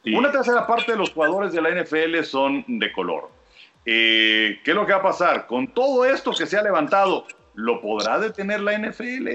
[0.07, 3.31] Una tercera parte de los jugadores de la NFL son de color.
[3.85, 5.47] ¿Qué es lo que va a pasar?
[5.47, 9.29] Con todo esto que se ha levantado, ¿Lo podrá detener la NFL?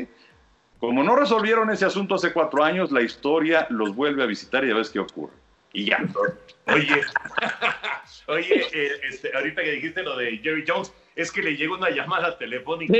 [0.79, 4.69] Como no resolvieron ese asunto hace cuatro años, la historia los vuelve a visitar y
[4.69, 5.33] ya ves qué ocurre.
[5.73, 6.03] Y ya.
[6.67, 7.01] Oye,
[8.27, 11.89] oye, eh, este, ahorita que dijiste lo de Jerry Jones, es que le llegó una
[11.89, 12.93] llamada telefónica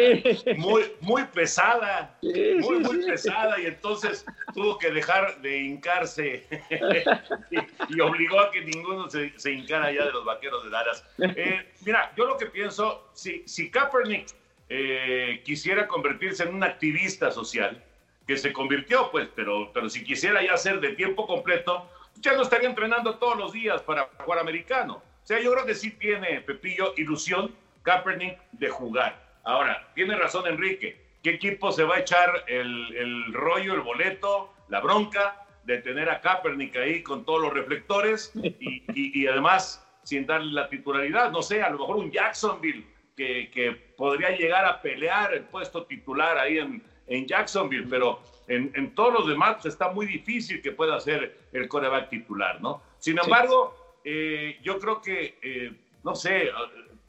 [0.57, 4.25] muy, muy pesada, muy, muy pesada, y entonces
[4.55, 6.47] tuvo que dejar de hincarse
[7.89, 11.05] y, obligó a que ninguno se, se, hincara ya de los vaqueros de Dallas.
[11.19, 14.27] Eh, mira, yo lo que pienso, si, si Kaepernick
[14.69, 17.83] eh, quisiera convertirse en un activista social,
[18.27, 22.41] que se convirtió, pues, pero, pero si quisiera ya ser de tiempo completo, ya no
[22.41, 24.95] estaría entrenando todos los días para jugar americano.
[24.95, 29.21] O sea, yo creo que sí tiene Pepillo ilusión Kaepernick de jugar.
[29.43, 30.99] Ahora, tiene razón Enrique.
[31.23, 36.09] ¿Qué equipo se va a echar el, el rollo, el boleto, la bronca de tener
[36.09, 41.31] a Kaepernick ahí con todos los reflectores y, y- y además sin darle la titularidad.
[41.31, 45.83] No sé, a lo mejor un Jacksonville que, que podría llegar a pelear el puesto
[45.85, 50.61] titular ahí en, en Jacksonville, pero en, en todos los demás pues, está muy difícil
[50.61, 52.81] que pueda ser el coreback titular, ¿no?
[52.99, 55.71] Sin embargo, eh, yo creo que, eh,
[56.03, 56.49] no sé,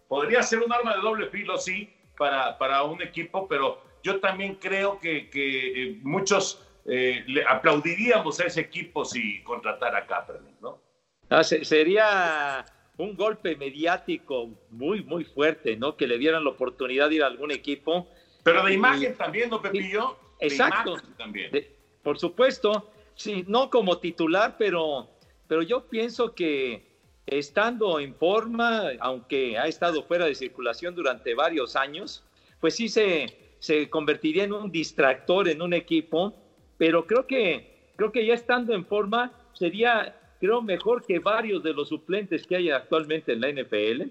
[0.08, 4.54] podría ser un arma de doble filo, sí, para, para un equipo, pero yo también
[4.56, 10.80] creo que, que, eh, muchos le aplaudiríamos a ese equipo si contratara a Kaepernick, ¿no?
[11.28, 12.64] Ah, se- sería
[12.98, 15.96] un golpe mediático muy, muy fuerte, ¿no?
[15.96, 18.06] Que le dieran la oportunidad de ir a algún equipo.
[18.42, 20.18] Pero de imagen también, ¿no, Pepillo?
[20.40, 20.92] De Exacto.
[20.92, 21.50] imagen también.
[21.52, 21.70] De-
[22.02, 25.08] por supuesto, sí, no como titular, pero,
[25.46, 26.82] pero yo pienso que
[27.26, 32.24] estando en forma, aunque ha estado fuera de circulación durante varios años,
[32.60, 33.26] pues sí se,
[33.58, 36.34] se convertiría en un distractor en un equipo,
[36.78, 41.72] pero creo que, creo que ya estando en forma sería, creo, mejor que varios de
[41.72, 44.02] los suplentes que hay actualmente en la NFL,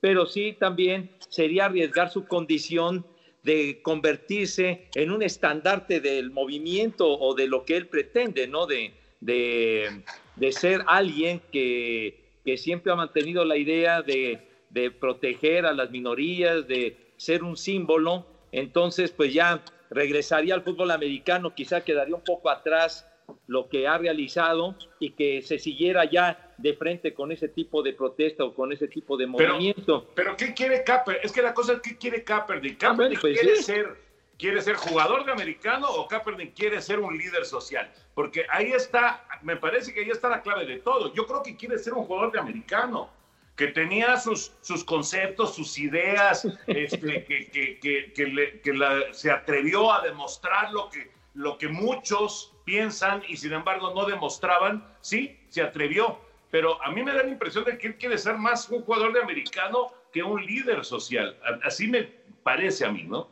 [0.00, 3.04] pero sí también sería arriesgar su condición
[3.42, 8.66] de convertirse en un estandarte del movimiento o de lo que él pretende, ¿no?
[8.66, 10.02] De, de,
[10.34, 15.90] de ser alguien que, que siempre ha mantenido la idea de, de proteger a las
[15.90, 18.26] minorías, de ser un símbolo.
[18.52, 23.08] Entonces, pues ya regresaría al fútbol americano, quizá quedaría un poco atrás
[23.46, 27.92] lo que ha realizado y que se siguiera ya de frente con ese tipo de
[27.92, 30.10] protesta o con ese tipo de Pero- movimiento.
[30.14, 31.24] Pero ¿qué quiere Kaepernick?
[31.24, 32.78] Es que la cosa es ¿qué quiere Kaepernick?
[32.78, 33.62] ¿Kaepernick pues quiere, sí.
[33.62, 33.96] ser,
[34.38, 37.90] quiere ser jugador de americano o Kaepernick quiere ser un líder social?
[38.14, 41.12] Porque ahí está, me parece que ahí está la clave de todo.
[41.14, 43.10] Yo creo que quiere ser un jugador de americano,
[43.56, 49.12] que tenía sus, sus conceptos, sus ideas, este, que, que- que- que le- que la-
[49.12, 54.84] se atrevió a demostrar lo que, lo que muchos piensan y sin embargo no demostraban.
[55.00, 56.18] Sí, se atrevió.
[56.50, 59.12] Pero a mí me da la impresión de que él quiere ser más un jugador
[59.12, 61.36] de americano que un líder social.
[61.62, 62.04] Así me
[62.42, 63.28] parece a mí, ¿no?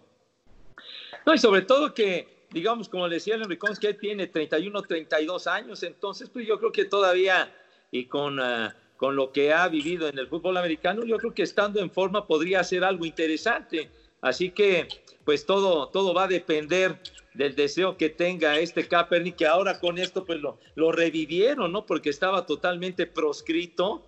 [1.25, 4.83] No, y sobre todo que, digamos, como le decía el Enricón, que él tiene 31,
[4.83, 7.51] 32 años, entonces pues yo creo que todavía,
[7.91, 11.45] y con, ah, con lo que ha vivido en el fútbol americano, yo creo que
[11.45, 13.91] estando en forma podría hacer algo interesante.
[14.21, 14.89] Así que,
[15.25, 16.99] pues todo, todo va a depender
[17.35, 21.85] del deseo que tenga este Kaepernick, que ahora con esto pues lo, lo revivieron, ¿no?
[21.85, 24.03] Porque estaba totalmente proscrito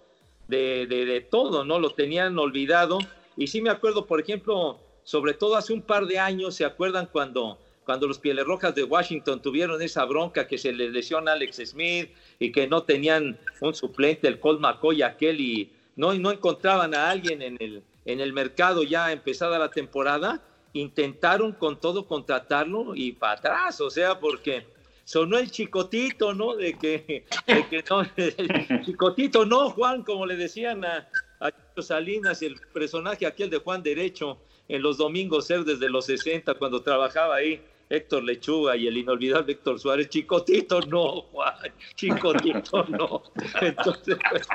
[0.49, 1.79] de, de, de todo, ¿no?
[1.79, 2.99] Lo tenían olvidado.
[3.37, 7.09] Y sí me acuerdo, por ejemplo, sobre todo hace un par de años, ¿se acuerdan
[7.11, 11.63] cuando, cuando los Pieles Rojas de Washington tuvieron esa bronca que se les lesiona Alex
[11.67, 16.95] Smith y que no tenían un suplente, el Colt McCoy aquel, y no, no encontraban
[16.95, 20.43] a alguien en el, en el mercado ya empezada la temporada?
[20.81, 24.67] Intentaron con todo contratarlo y para atrás, o sea, porque
[25.05, 26.55] sonó el chicotito, ¿no?
[26.55, 28.05] De que, de que no,
[28.85, 31.09] chicotito no, Juan, como le decían a,
[31.41, 36.55] a Salinas, el personaje aquel de Juan Derecho en los domingos ser desde los 60
[36.55, 41.55] cuando trabajaba ahí Héctor Lechuga y el inolvidable Héctor Suárez, chicotito no, Juan,
[41.95, 43.23] chicotito no.
[43.61, 44.47] Entonces, pues,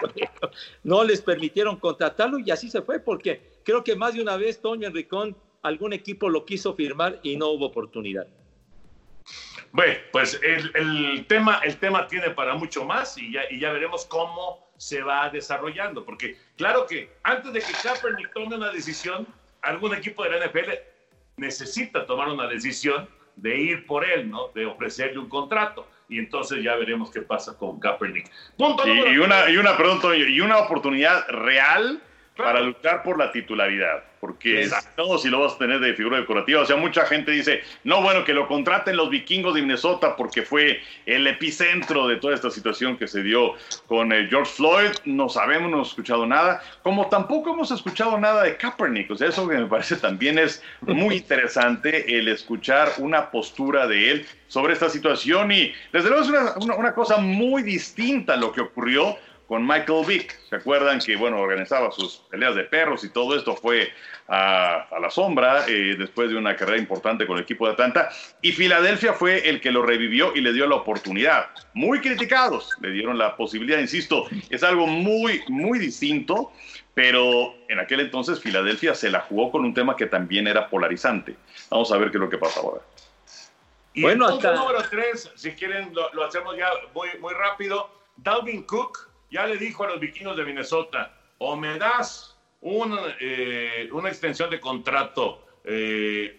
[0.83, 4.59] no les permitieron contratarlo y así se fue porque creo que más de una vez
[4.59, 8.27] Toño Enricón, algún equipo lo quiso firmar y no hubo oportunidad.
[9.71, 13.71] Bueno, pues el, el tema, el tema tiene para mucho más y ya, y ya
[13.71, 16.03] veremos cómo se va desarrollando.
[16.03, 19.27] Porque claro que antes de que Kaepernick tome una decisión,
[19.61, 20.71] algún equipo de la NFL
[21.37, 24.49] necesita tomar una decisión de ir por él, ¿no?
[24.53, 25.87] De ofrecerle un contrato.
[26.09, 28.29] Y entonces ya veremos qué pasa con Kaepernick.
[28.57, 32.01] Punto Y, y una, y una, Toño, y una oportunidad real
[32.43, 34.03] para luchar por la titularidad.
[34.21, 34.61] Porque
[34.99, 36.61] no, si lo vas a tener de figura decorativa.
[36.61, 40.43] O sea, mucha gente dice, no, bueno, que lo contraten los vikingos de Minnesota porque
[40.43, 43.55] fue el epicentro de toda esta situación que se dio
[43.87, 44.91] con eh, George Floyd.
[45.05, 46.61] No sabemos, no hemos escuchado nada.
[46.83, 49.09] Como tampoco hemos escuchado nada de Kaepernick.
[49.09, 54.11] O sea, eso que me parece también es muy interesante el escuchar una postura de
[54.11, 55.51] él sobre esta situación.
[55.51, 59.17] Y desde luego es una, una- una cosa muy distinta a lo que ocurrió
[59.51, 60.39] con Michael Vick.
[60.49, 63.91] ¿Se acuerdan que, bueno, organizaba sus peleas de perros y todo esto fue
[64.29, 68.07] a, a la sombra eh, después de una carrera importante con el equipo de Atlanta?
[68.41, 71.49] Y Filadelfia fue el que lo revivió y le dio la oportunidad.
[71.73, 76.53] Muy criticados, le dieron la posibilidad, insisto, es algo muy, muy distinto,
[76.93, 81.35] pero en aquel entonces Filadelfia se la jugó con un tema que también era polarizante.
[81.69, 82.79] Vamos a ver qué es lo que pasa ahora.
[83.93, 87.33] Y Bueno, el punto hasta- número tres, si quieren, lo, lo hacemos ya muy, muy
[87.33, 87.89] rápido.
[88.15, 93.89] Dalvin Cook ya le dijo a los vikingos de Minnesota, o me das un, eh,
[93.91, 96.37] una extensión de contrato, eh,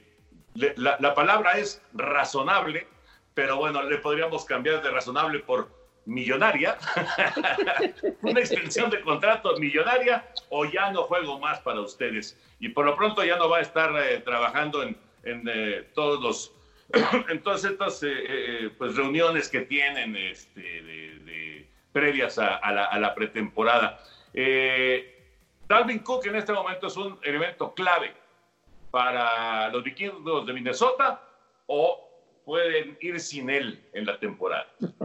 [0.54, 2.86] la, la palabra es razonable,
[3.34, 5.70] pero bueno, le podríamos cambiar de razonable por
[6.04, 6.76] millonaria,
[8.22, 12.38] una extensión de contrato millonaria o ya no juego más para ustedes.
[12.60, 16.52] Y por lo pronto ya no va a estar eh, trabajando en, en todos los
[17.30, 18.04] en estas
[18.76, 20.82] pues, reuniones que tienen este,
[21.92, 24.00] previas a, la, a, la, pretemporada.
[25.68, 28.12] Dalvin Cook en este momento es un elemento clave
[28.90, 31.22] para los vikingos de Minnesota
[31.66, 32.08] o
[32.44, 34.68] pueden ir sin él en la temporada.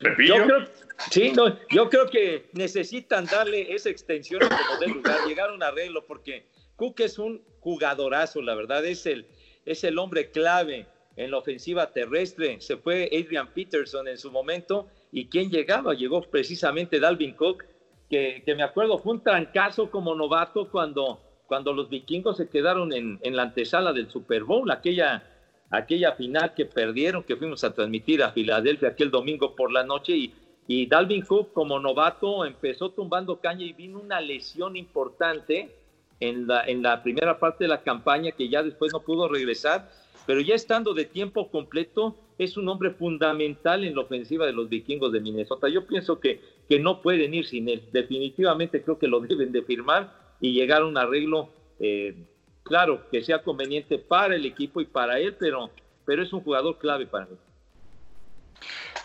[0.00, 0.68] Yo creo,
[1.10, 5.52] sí, no, yo creo que necesitan darle esa extensión a como de lugar, llegar a
[5.52, 9.26] un arreglo, porque Cook es un jugadorazo, la verdad, es el,
[9.64, 10.86] es el hombre clave
[11.18, 12.60] en la ofensiva terrestre.
[12.60, 15.94] Se fue Adrian Peterson en su momento, y ¿quién llegaba?
[15.94, 17.64] Llegó precisamente Dalvin Cook,
[18.08, 23.18] que, me acuerdo fue un trancazo como novato cuando, cuando los vikingos se quedaron en,
[23.22, 25.22] en la antesala del Super Bowl, aquella
[25.70, 30.16] aquella final que perdieron, que fuimos a transmitir a Filadelfia aquel domingo por la noche
[30.16, 30.34] y,
[30.66, 35.74] y Dalvin Cook como novato empezó tumbando caña y vino una lesión importante
[36.20, 39.90] en la, en la primera parte de la campaña que ya después no pudo regresar,
[40.28, 44.68] pero ya estando de tiempo completo es un hombre fundamental en la ofensiva de los
[44.68, 45.70] vikingos de Minnesota.
[45.70, 47.82] Yo pienso que, que no pueden ir sin él.
[47.92, 51.48] Definitivamente creo que lo deben de firmar y llegar a un arreglo
[51.80, 52.14] eh,
[52.62, 55.70] claro, que sea conveniente para el equipo y para él, pero,
[56.04, 57.36] pero es un jugador clave para mí.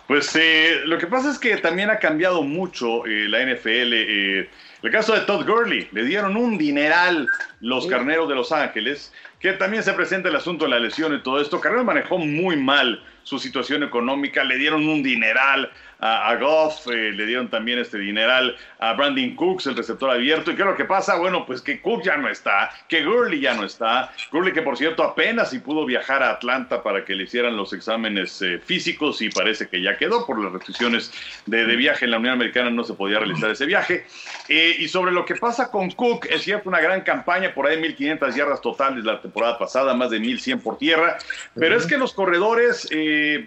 [0.07, 3.93] Pues eh, lo que pasa es que también ha cambiado mucho eh, la NFL.
[3.93, 4.49] Eh,
[4.81, 7.27] el caso de Todd Gurley, le dieron un dineral
[7.61, 11.21] los carneros de Los Ángeles, que también se presenta el asunto de la lesión y
[11.21, 11.59] todo esto.
[11.59, 15.69] Carnero manejó muy mal su situación económica, le dieron un dineral
[16.05, 20.51] a, Goff, eh, le dieron también este dineral a Brandon Cooks, el receptor abierto.
[20.51, 21.15] ¿Y qué es lo que pasa?
[21.15, 24.11] Bueno, pues que Cook ya no está, que Gurley ya no está.
[24.29, 27.71] Gurley que por cierto apenas si pudo viajar a Atlanta para que le hicieran los
[27.71, 31.11] exámenes eh, físicos y parece que ya quedó por las restricciones
[31.45, 34.05] de, viaje en la Unión Americana, no se podía realizar ese viaje.
[34.49, 37.77] Eh, y sobre lo que pasa con Cook, es cierto, una gran campaña, por ahí
[37.77, 41.17] 1.500 yardas totales la temporada pasada, más de 1.100 por tierra,
[41.55, 42.89] pero es que los corredores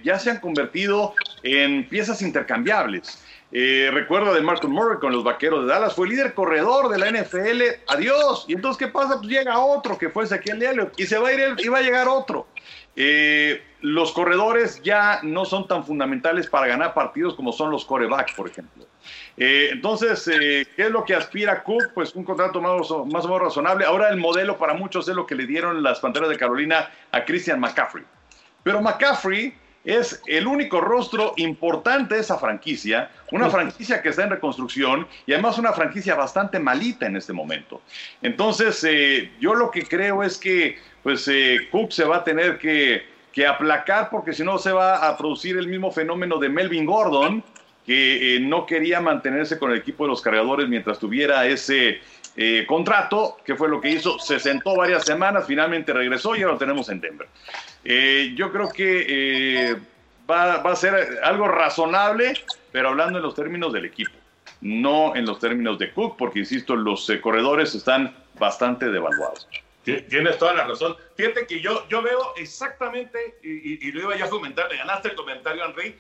[0.03, 2.45] ya se han convertido en piezas intercambiables.
[3.52, 7.11] Eh, recuerdo de Martin Murray con los vaqueros de Dallas, fue líder corredor de la
[7.11, 8.44] NFL, adiós.
[8.48, 9.18] Y entonces, ¿qué pasa?
[9.18, 11.82] Pues llega otro que fue Ezequiel Elliott y se va a ir y va a
[11.82, 12.48] llegar otro.
[12.96, 18.32] Eh, los corredores ya no son tan fundamentales para ganar partidos como son los corebacks,
[18.32, 18.85] por ejemplo.
[19.37, 21.92] Eh, entonces, ¿qué es lo que aspira Cook?
[21.94, 23.85] Pues un contrato más, más o menos razonable.
[23.85, 27.24] Ahora el modelo para muchos es lo que le dieron las Panteras de Carolina a
[27.24, 28.04] Christian McCaffrey.
[28.64, 29.54] Pero McCaffrey
[29.87, 35.33] es el único rostro importante de esa franquicia, una franquicia que está en reconstrucción y
[35.33, 37.81] además una franquicia bastante malita en este momento.
[38.20, 42.59] Entonces, eh, yo lo que creo es que pues eh, Cook se va a tener
[42.59, 43.14] que,
[43.46, 47.44] aplacar porque si no se va a producir el mismo fenómeno de Melvin Gordon,
[47.85, 52.01] que eh, no quería mantenerse con el equipo de los cargadores mientras tuviera ese
[52.66, 56.59] contrato, que fue lo que hizo, se sentó varias semanas, finalmente regresó y ahora lo
[56.59, 57.29] tenemos en Denver.
[57.88, 59.07] Eh, yo creo que
[59.70, 59.77] eh,
[60.29, 62.35] va, a ser algo razonable,
[62.72, 64.16] pero hablando en los términos del equipo,
[64.61, 69.49] no en los términos de Cook, porque insisto, los eh, corredores están bastante devaluados.
[69.85, 70.96] Tienes toda la razón.
[71.16, 75.64] Fíjate que yo, yo veo exactamente, y, lo iba ya a comentar, ganaste el comentario,
[75.64, 75.96] Henry,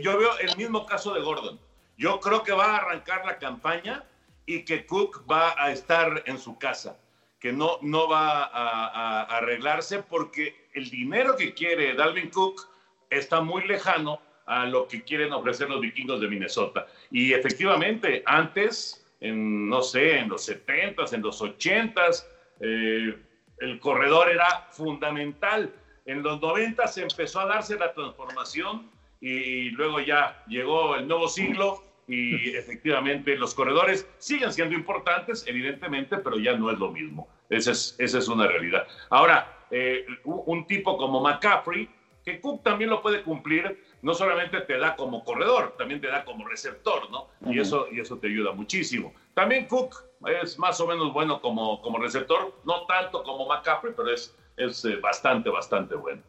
[0.00, 1.60] yo veo el mismo caso de Gordon.
[1.98, 4.02] Yo creo que va a arrancar la campaña
[4.48, 6.98] y que Cook va a estar en su casa
[7.38, 12.66] que no, no va a, arreglarse porque el dinero que quiere Dalvin Cook
[13.10, 16.86] está muy lejano a lo que quieren ofrecer los vikingos de Minnesota.
[17.10, 22.24] Y efectivamente, antes, en, no sé, en los 70s, en los 80s,
[22.60, 23.18] eh,
[23.58, 25.72] el corredor era fundamental.
[26.06, 31.28] En los 90 se empezó a darse la transformación y luego ya llegó el nuevo
[31.28, 37.28] siglo y efectivamente los corredores siguen siendo importantes, evidentemente, pero ya no es lo mismo.
[37.50, 38.86] Esa es, esa es una realidad.
[39.10, 41.88] Ahora, eh, un tipo como McCaffrey,
[42.24, 46.24] que Cook también lo puede cumplir, no solamente te da como corredor, también te da
[46.24, 47.28] como receptor, ¿no?
[47.50, 49.14] Y eso, y eso te ayuda muchísimo.
[49.34, 49.96] También Cook
[50.42, 54.84] es más o menos bueno como, como receptor, no tanto como McCaffrey, pero es, es
[54.84, 56.22] eh, bastante, bastante bueno.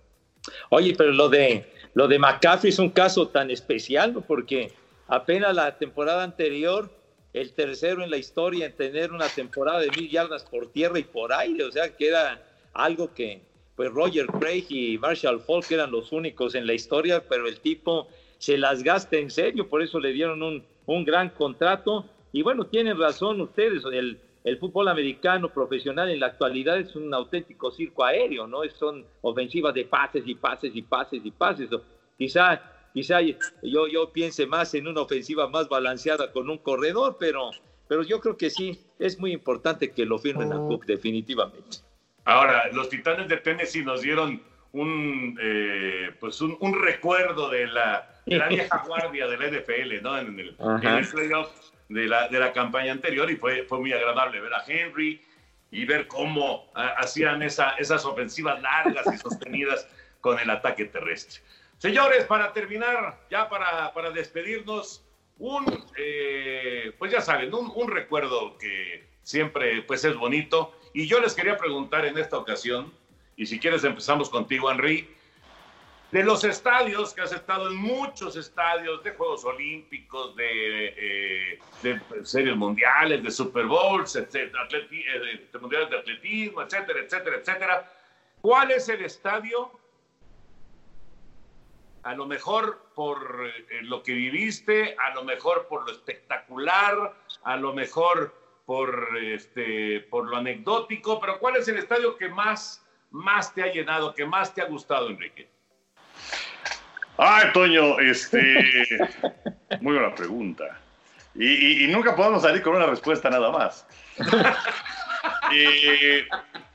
[0.69, 4.21] Oye, pero lo de, lo de McCaffrey es un caso tan especial, ¿no?
[4.21, 4.71] Porque
[5.09, 6.89] apenas la temporada anterior,
[7.33, 11.03] el tercero en la historia en tener una temporada de mil yardas por tierra y
[11.03, 12.41] por aire, o sea que era
[12.73, 13.41] algo que
[13.75, 18.07] pues Roger Craig y Marshall Falk eran los únicos en la historia, pero el tipo
[18.37, 22.05] se las gasta en serio, por eso le dieron un, un gran contrato.
[22.33, 27.13] Y bueno, tienen razón ustedes, el, el fútbol americano profesional en la actualidad es un
[27.13, 28.63] auténtico circo aéreo, ¿no?
[28.77, 31.69] Son ofensivas de pases y pases y pases y pases.
[32.17, 32.61] Quizá,
[32.93, 37.51] quizá yo, yo piense más en una ofensiva más balanceada con un corredor, pero,
[37.87, 41.77] pero yo creo que sí, es muy importante que lo firmen a Cook, definitivamente.
[42.25, 48.83] Ahora, los Titanes de Tennessee nos dieron un, eh, pues un, recuerdo de la, vieja
[48.87, 50.17] guardia del NFL, ¿no?
[50.17, 51.49] En el, en el playoff
[51.87, 55.21] de la, de la campaña anterior y fue, fue muy agradable ver a Henry
[55.71, 59.87] y ver cómo ah, hacían esa, esas ofensivas largas y sostenidas
[60.21, 61.41] con el ataque terrestre.
[61.79, 65.01] Señores, para terminar, ya para, para despedirnos,
[65.37, 65.65] un,
[65.95, 70.75] eh, pues ya saben, un, recuerdo que siempre pues es bonito.
[70.93, 72.93] Y yo les quería preguntar en esta ocasión,
[73.37, 75.09] y si quieres empezamos contigo, Henry,
[76.11, 81.59] de los estadios, que has estado en muchos estadios de Juegos Olímpicos, de, eh,
[82.23, 87.91] series mundiales, de Super Bowls, etcétera, eh, de mundiales de atletismo, etcétera, etcétera, etcétera.
[88.41, 89.78] ¿Cuál es el estadio?
[92.09, 97.55] A lo mejor por eh, lo que viviste, a lo mejor por lo espectacular, a
[97.55, 98.33] lo mejor
[98.65, 103.71] por, este, por lo anecdótico, pero ¿cuál es el estadio que más, más te ha
[103.71, 105.51] llenado, que más te ha gustado, Enrique?
[107.17, 108.41] Ay, Toño, este.
[109.81, 110.79] Muy buena pregunta.
[111.35, 113.85] Y, nunca podemos salir con una respuesta nada más.
[115.51, 116.23] y,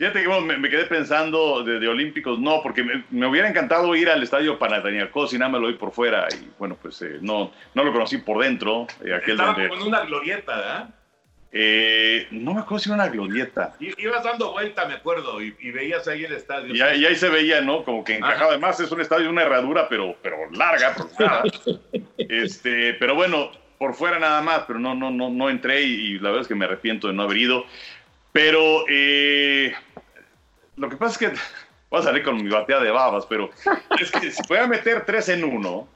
[0.00, 4.58] fíjate que me, quedé pensando de, Olímpicos, no, porque me, hubiera encantado ir al estadio
[4.58, 6.26] Panathinaikos y nada me lo vi por fuera.
[6.32, 8.86] Y bueno, pues eh, no, no lo conocí por dentro.
[9.04, 9.68] Eh, aquel Estaba donde...
[9.68, 10.94] como en una glorieta, ¿verdad?
[11.52, 13.74] Eh, no me acuerdo si era una glorieta.
[13.78, 16.74] ibas dando vuelta, me acuerdo, y, veías ahí el estadio.
[16.74, 17.84] Y, ahí, se veía, ¿no?
[17.84, 18.52] Como que encajaba.
[18.52, 20.94] Además, es un estadio de una herradura, pero, pero larga,
[22.16, 26.30] este, pero bueno, por fuera nada más, pero no, no, no, no entré y, la
[26.30, 27.66] verdad es que me arrepiento de no haber ido.
[28.32, 29.74] Pero eh,
[30.80, 31.40] lo que pasa es que
[31.90, 33.50] voy a salir con mi batea de babas, pero
[34.00, 35.86] es que voy a meter tres en uno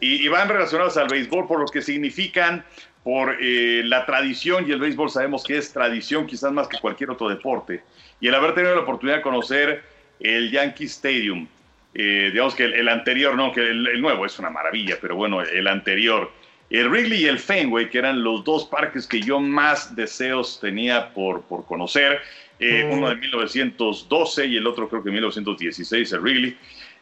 [0.00, 2.64] y, van relacionados al béisbol por lo que significan
[3.02, 7.10] por eh, la tradición y el béisbol sabemos que es tradición quizás más que cualquier
[7.10, 7.82] otro deporte.
[8.18, 9.82] Y el haber tenido la oportunidad de conocer
[10.20, 11.46] el Yankee Stadium,
[11.92, 15.66] eh, digamos que el, anterior, no, que el, nuevo es una maravilla, pero bueno, el
[15.68, 16.32] anterior,
[16.70, 21.12] el Wrigley y el Fenway, que eran los dos parques que yo más deseos tenía
[21.12, 22.22] por, por conocer,
[22.58, 26.56] eh, uno de 1912 y el otro creo que 1916, el Wrigley.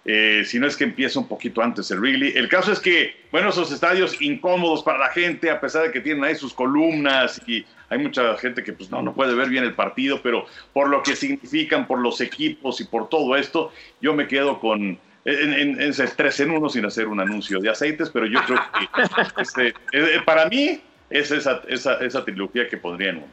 [0.04, 2.32] Eh, si no es que empieza un poquito antes el Wrigley.
[2.34, 6.00] El caso es que, bueno, esos estadios incómodos para la gente, a pesar de que
[6.00, 9.64] tienen ahí sus columnas y hay mucha gente que pues no, no puede ver bien
[9.64, 14.12] el partido, pero por lo que significan, por los equipos y por todo esto, yo
[14.14, 18.26] me quedo con, en, ese tres en uno sin hacer un anuncio de aceites, pero
[18.26, 20.80] yo creo que este, eh, para mí
[21.10, 23.32] es esa, esa, esa trilogía que pondría en uno.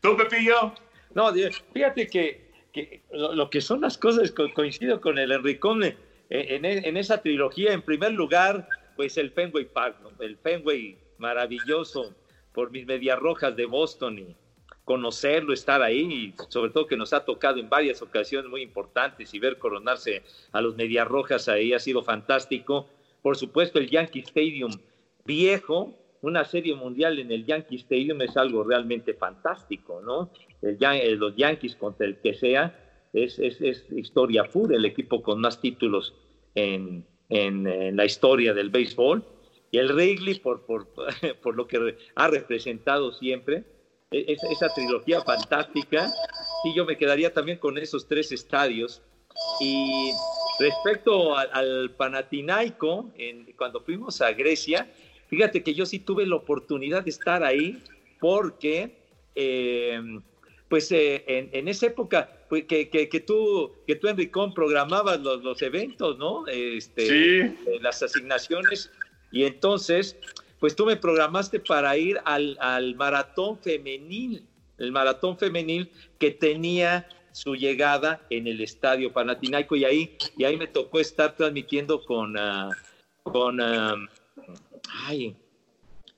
[0.00, 0.74] ¿Tú, Pepillo?
[1.16, 1.32] No,
[1.72, 2.46] fíjate que
[3.10, 5.96] lo, que son las cosas, coincido con el Enricón eh,
[6.28, 7.72] en, en, esa trilogía.
[7.72, 12.14] En primer lugar, pues el Fenway Park, el Fenway maravilloso
[12.52, 14.36] por mis medias rojas de Boston y
[14.84, 19.32] conocerlo, estar ahí, y sobre todo que nos ha tocado en varias ocasiones muy importantes
[19.32, 22.90] y ver coronarse a los medias rojas ahí ha sido fantástico.
[23.22, 24.72] Por supuesto, el Yankee Stadium
[25.24, 30.30] viejo, una serie mundial en el Yankee Stadium es algo realmente fantástico, ¿no?
[30.62, 32.74] El, eh, los Yankees contra el que sea,
[33.12, 33.38] es,
[33.90, 36.14] historia pura, el equipo con más títulos
[36.54, 39.24] en, la historia del béisbol.
[39.70, 40.86] Y el Wrigley, por, por,
[41.56, 43.64] lo que ha representado siempre,
[44.10, 46.08] e, esa trilogía fantástica,
[46.62, 49.02] sí, yo me quedaría también con esos tres estadios.
[49.60, 50.12] Y
[50.58, 54.88] respecto al, Panathinaiko, en, cuando fuimos a Grecia,
[55.28, 57.82] Fíjate que yo sí tuve la oportunidad de estar ahí
[58.20, 58.96] porque,
[59.34, 60.00] eh,
[60.68, 65.60] pues eh, en, esa época, pues, que, que, tú, que tú, Enricón, programabas los, los
[65.62, 66.46] eventos, ¿no?
[66.46, 67.70] Este, sí.
[67.70, 68.90] Eh, las asignaciones.
[69.32, 70.16] Y entonces,
[70.60, 74.44] pues tú me programaste para ir al, al maratón femenil,
[74.78, 80.56] el maratón femenil que tenía su llegada en el Estadio Panatinaico y ahí, y ahí
[80.56, 82.70] me tocó estar transmitiendo con, ah,
[83.24, 83.94] con ah,
[84.90, 85.36] ay,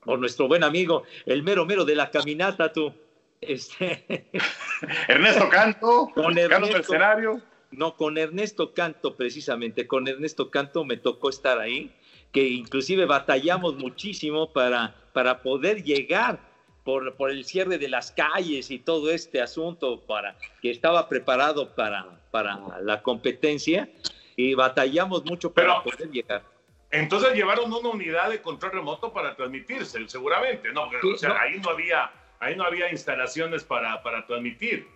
[0.03, 2.93] por nuestro buen amigo, el mero mero de la caminata, tú.
[3.41, 4.29] Este...
[5.07, 7.41] Ernesto Canto, con Ernesto, Mercenario.
[7.71, 11.93] No, con Ernesto Canto, precisamente, con Ernesto Canto me tocó estar ahí,
[12.31, 16.39] que inclusive batallamos muchísimo para, para poder llegar
[16.83, 21.75] por, por, el cierre de las calles y todo este asunto para que estaba preparado
[21.75, 23.89] para, para la competencia
[24.35, 26.43] y batallamos mucho para poder llegar.
[26.91, 30.89] Entonces llevaron una unidad de control remoto para transmitirse, seguramente, ¿no?
[30.89, 34.87] o sea, ahí no había ahí no había instalaciones para, para transmitir.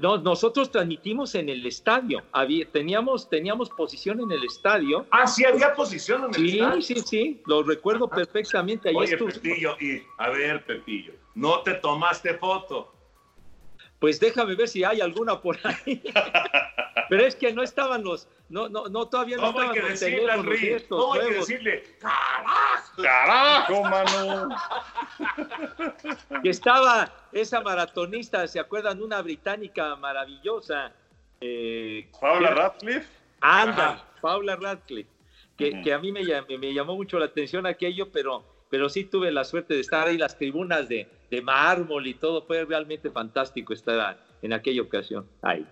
[0.00, 2.22] No, nosotros transmitimos en el estadio.
[2.30, 5.06] Había, teníamos, teníamos posición en el estadio.
[5.10, 6.82] Ah, sí, había posición en el sí, estadio.
[6.82, 7.42] Sí, sí, sí.
[7.46, 8.90] Lo recuerdo perfectamente.
[8.90, 9.16] Ahí Oye.
[9.16, 12.94] Pepillo, y a ver, Pepillo, no te tomaste foto.
[13.98, 16.02] Pues déjame ver si hay alguna por ahí.
[17.08, 20.74] Pero es que no estaban los, no, no, no todavía no ¿Cómo hay que decirle,
[20.76, 21.82] estos ¿Cómo hay que decirle?
[21.98, 23.02] ¡Carajo!
[23.02, 24.48] ¡Carajo, mano!
[26.42, 29.02] Que estaba esa maratonista, ¿se acuerdan?
[29.02, 30.92] Una británica maravillosa.
[31.40, 33.08] Eh, Paula que- Radcliffe.
[33.40, 34.04] Anda, Ajá.
[34.20, 35.10] Paula Radcliffe,
[35.56, 36.20] que, que a mí me,
[36.58, 40.18] me llamó mucho la atención aquello, pero, pero sí tuve la suerte de estar ahí,
[40.18, 45.26] las tribunas de, de mármol y todo, fue realmente fantástico estar en aquella ocasión.
[45.40, 45.66] Ahí.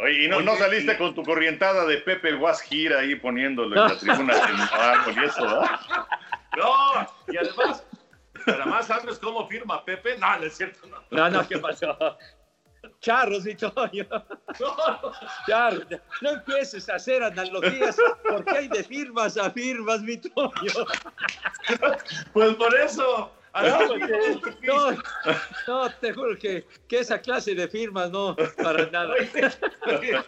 [0.00, 3.14] Oye, ¿y no, no Oye, saliste y- con tu corrientada de Pepe el Gira ahí
[3.16, 4.40] poniéndolo en la tribuna de
[5.12, 5.80] y eso, ¿verdad?
[6.56, 7.84] No, y además,
[8.46, 10.16] además, ¿sabes cómo firma Pepe?
[10.18, 10.98] No, no es cierto, no.
[11.10, 11.96] No, no, ¿qué pasó?
[13.00, 14.06] Charros y Toño.
[14.60, 15.12] No,
[15.46, 15.86] Charros.
[16.20, 17.96] No empieces a hacer analogías,
[18.28, 20.52] porque hay de firmas a firmas, mi Toño.
[22.32, 23.32] Pues por eso.
[23.54, 24.90] No, porque- no,
[25.68, 29.14] no, te juro que, que esa clase de firmas no, para nada.
[29.14, 29.30] Oye,
[29.86, 30.18] oye.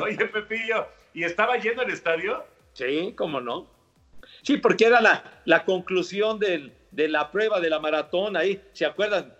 [0.00, 2.44] Oye, Pepillo, ¿y estaba lleno el estadio?
[2.72, 3.66] Sí, cómo no.
[4.42, 8.86] Sí, porque era la, la conclusión del- de la prueba de la maratón ahí, ¿se
[8.86, 9.34] acuerdan?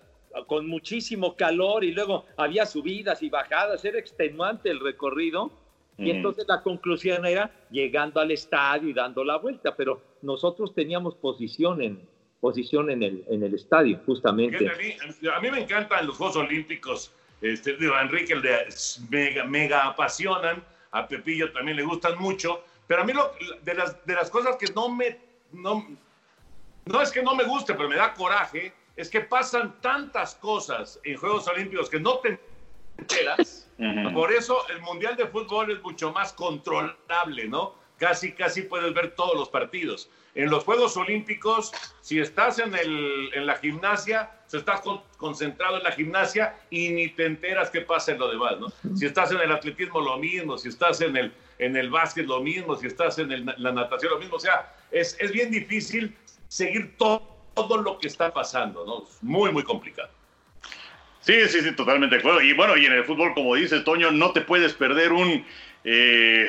[0.46, 5.50] Con muchísimo calor y luego había subidas y bajadas, era extenuante el recorrido.
[5.98, 11.14] Y entonces la conclusión era llegando al estadio y dando la vuelta, pero nosotros teníamos
[11.14, 12.06] posición en,
[12.40, 14.68] posición en, el, en el estadio, justamente.
[14.70, 14.96] A mí,
[15.34, 17.12] a mí me encantan los Juegos Olímpicos.
[17.40, 18.66] Este, digo, a Enrique el de,
[19.10, 20.62] mega, mega apasionan,
[20.92, 23.32] a Pepillo también le gustan mucho, pero a mí lo-
[23.62, 25.18] de, las, de las cosas que no me...
[25.52, 25.86] No,
[26.86, 31.00] no es que no me guste, pero me da coraje, es que pasan tantas cosas
[31.04, 32.38] en Juegos Olímpicos que no te
[32.98, 33.70] enteras.
[34.14, 37.74] Por eso el Mundial de Fútbol es mucho más controlable, ¿no?
[37.98, 40.08] Casi, casi puedes ver todos los partidos.
[40.36, 41.72] En los Juegos Olímpicos,
[42.02, 46.90] si estás en, el, en la gimnasia, si estás con- concentrado en la gimnasia y
[46.90, 48.94] ni te enteras qué pasa en lo demás, ¿no?
[48.96, 50.58] Si estás en el atletismo, lo mismo.
[50.58, 52.76] Si estás en el, en el básquet, lo mismo.
[52.76, 54.36] Si estás en la natación, lo mismo.
[54.36, 56.14] O sea, es, es bien difícil
[56.48, 59.04] seguir todo, todo lo que está pasando, ¿no?
[59.22, 60.10] Muy, muy complicado.
[61.20, 62.42] Sí, sí, sí, totalmente de acuerdo.
[62.42, 65.44] Y bueno, y en el fútbol, como dice Toño, no te puedes perder un,
[65.82, 66.48] eh,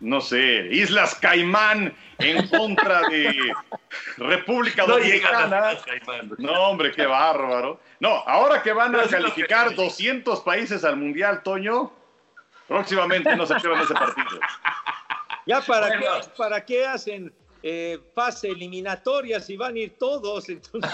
[0.00, 3.52] no sé, Islas Caimán en contra de
[4.18, 5.72] República Dominicana.
[6.38, 7.80] No, hombre, qué bárbaro.
[8.00, 11.92] No, ahora que van a calificar que- 200 países al Mundial, Toño,
[12.68, 14.40] próximamente no se pierdan ese partido.
[15.46, 16.02] Ya, ¿para, Bueno.
[16.20, 17.32] qué, ¿para qué hacen
[17.68, 20.48] eh, fase eliminatoria si van a ir todos?
[20.48, 20.90] Entonces,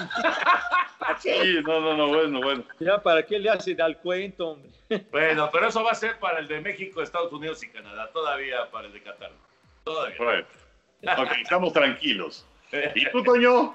[1.20, 1.30] Sí,
[1.64, 2.64] no, no, no, bueno, bueno.
[2.80, 4.50] ya, ¿para qué le hacen al cuento?
[4.52, 4.70] hombre?
[5.10, 8.10] Bueno, pero eso va a ser para el de México, Estados Unidos y Canadá.
[8.12, 9.32] Todavía para el de Qatar.
[9.84, 10.16] Todavía.
[10.18, 10.46] Bueno.
[11.18, 12.46] Ok, estamos tranquilos.
[12.94, 13.74] ¿Y tú, Toño?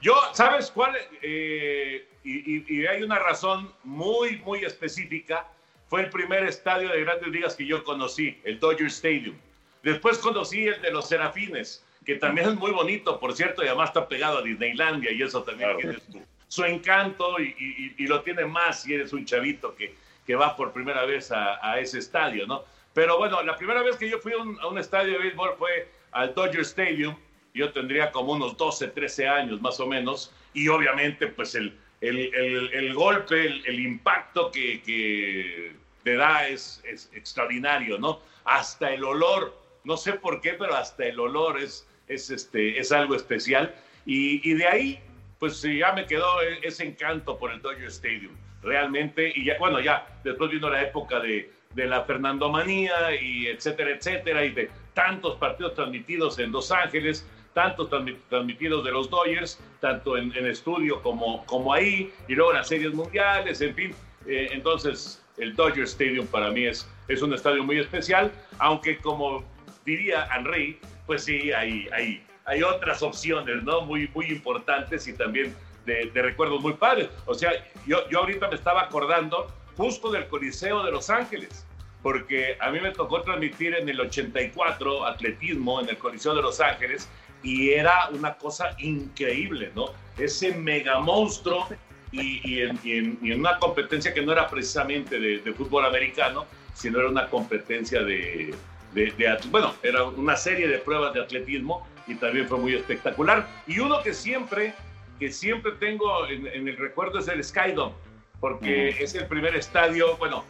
[0.00, 0.94] Yo, ¿sabes cuál?
[1.22, 5.46] Eh, y, y- y hay una razón muy, muy específica.
[5.88, 9.36] Fue el primer estadio de grandes ligas que yo conocí, el Dodger Stadium.
[9.82, 13.90] Después conocí el de los Serafines, que también es muy bonito, por cierto, y además
[13.90, 15.78] está pegado a Disneylandia y eso también Claro.
[15.78, 19.94] tiene su, su encanto y, y- y lo tiene más si eres un chavito que,
[20.26, 22.64] que va por primera vez a, a ese estadio, ¿no?
[22.94, 25.54] Pero bueno, la primera vez que yo fui a un, a un estadio de béisbol
[25.58, 27.14] fue al Dodger Stadium.
[27.54, 30.32] Yo tendría como unos 12, 13 años más o menos.
[30.54, 35.72] Y obviamente, pues el, el, el- el golpe, el, impacto que, que
[36.02, 38.20] te da es, es extraordinario, ¿no?
[38.44, 39.54] Hasta el olor,
[39.84, 43.74] no sé por qué, pero hasta el olor es, es, este, es algo especial.
[44.06, 45.00] Y, de ahí,
[45.38, 49.32] pues ya me quedó e- ese encanto por el Dodger Stadium, realmente.
[49.34, 54.44] Y ya, bueno, ya después vino la época de, de la Fernandomanía y etcétera, etcétera,
[54.44, 60.16] y de tantos partidos transmitidos en Los Ángeles, tantos transmi- transmitidos de los Dodgers, tanto
[60.16, 63.94] en, estudio como, como ahí, y luego las series mundiales, en fin.
[64.26, 69.44] Eh, entonces, el Dodger Stadium para mí es, es un estadio muy especial, aunque como
[69.88, 73.80] diría Henry, pues sí, hay, hay, hay otras opciones, ¿no?
[73.82, 75.54] Muy, muy importantes y también
[75.86, 77.08] de, de recuerdos muy padres.
[77.26, 77.50] O sea,
[77.86, 81.64] yo, yo ahorita me estaba acordando justo del Coliseo de Los Ángeles,
[82.02, 86.60] porque a mí me tocó transmitir en el 84 atletismo en el Coliseo de Los
[86.60, 87.08] Ángeles
[87.42, 89.86] y era una cosa increíble, ¿no?
[90.18, 91.66] Ese mega monstruo
[92.12, 95.52] y, y en, y en- y en una competencia que no era precisamente de, de
[95.52, 98.54] fútbol americano, sino era una competencia de,
[98.98, 102.74] de, de at- bueno, era una serie de pruebas de atletismo y también fue muy
[102.74, 103.46] espectacular.
[103.66, 104.74] Y uno que siempre
[105.18, 107.92] que siempre tengo en, en el recuerdo es el Skydome
[108.40, 110.44] porque es el primer estadio, bueno,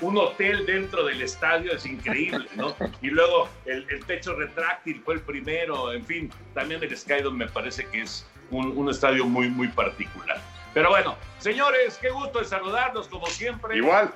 [0.00, 2.74] un hotel dentro del estadio es increíble, ¿no?
[3.02, 7.50] Y luego el, el techo retráctil fue el primero, en fin, también el Skydome me
[7.50, 10.40] parece que es un, un, estadio muy, muy particular.
[10.74, 13.76] Pero bueno, señores, qué gusto de saludarlos como siempre.
[13.76, 14.12] Igual.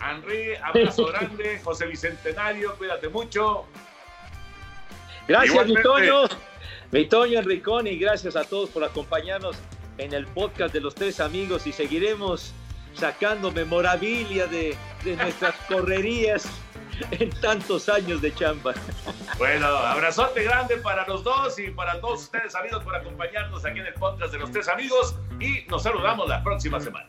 [0.00, 3.66] Henry, abrazo grande, José Bicentenario, cuídate mucho.
[5.28, 6.28] Gracias, mi Toño.
[6.92, 9.56] Mi Toño Enricón y gracias a todos por acompañarnos
[9.98, 12.52] en el podcast de los tres amigos y seguiremos
[12.94, 16.48] sacando memorabilia de, de nuestras correrías
[17.10, 18.74] en tantos años de chamba.
[19.38, 23.86] Bueno, abrazote grande para los dos y para todos ustedes amigos por acompañarnos aquí en
[23.86, 27.08] el podcast de los tres amigos y nos saludamos la próxima semana.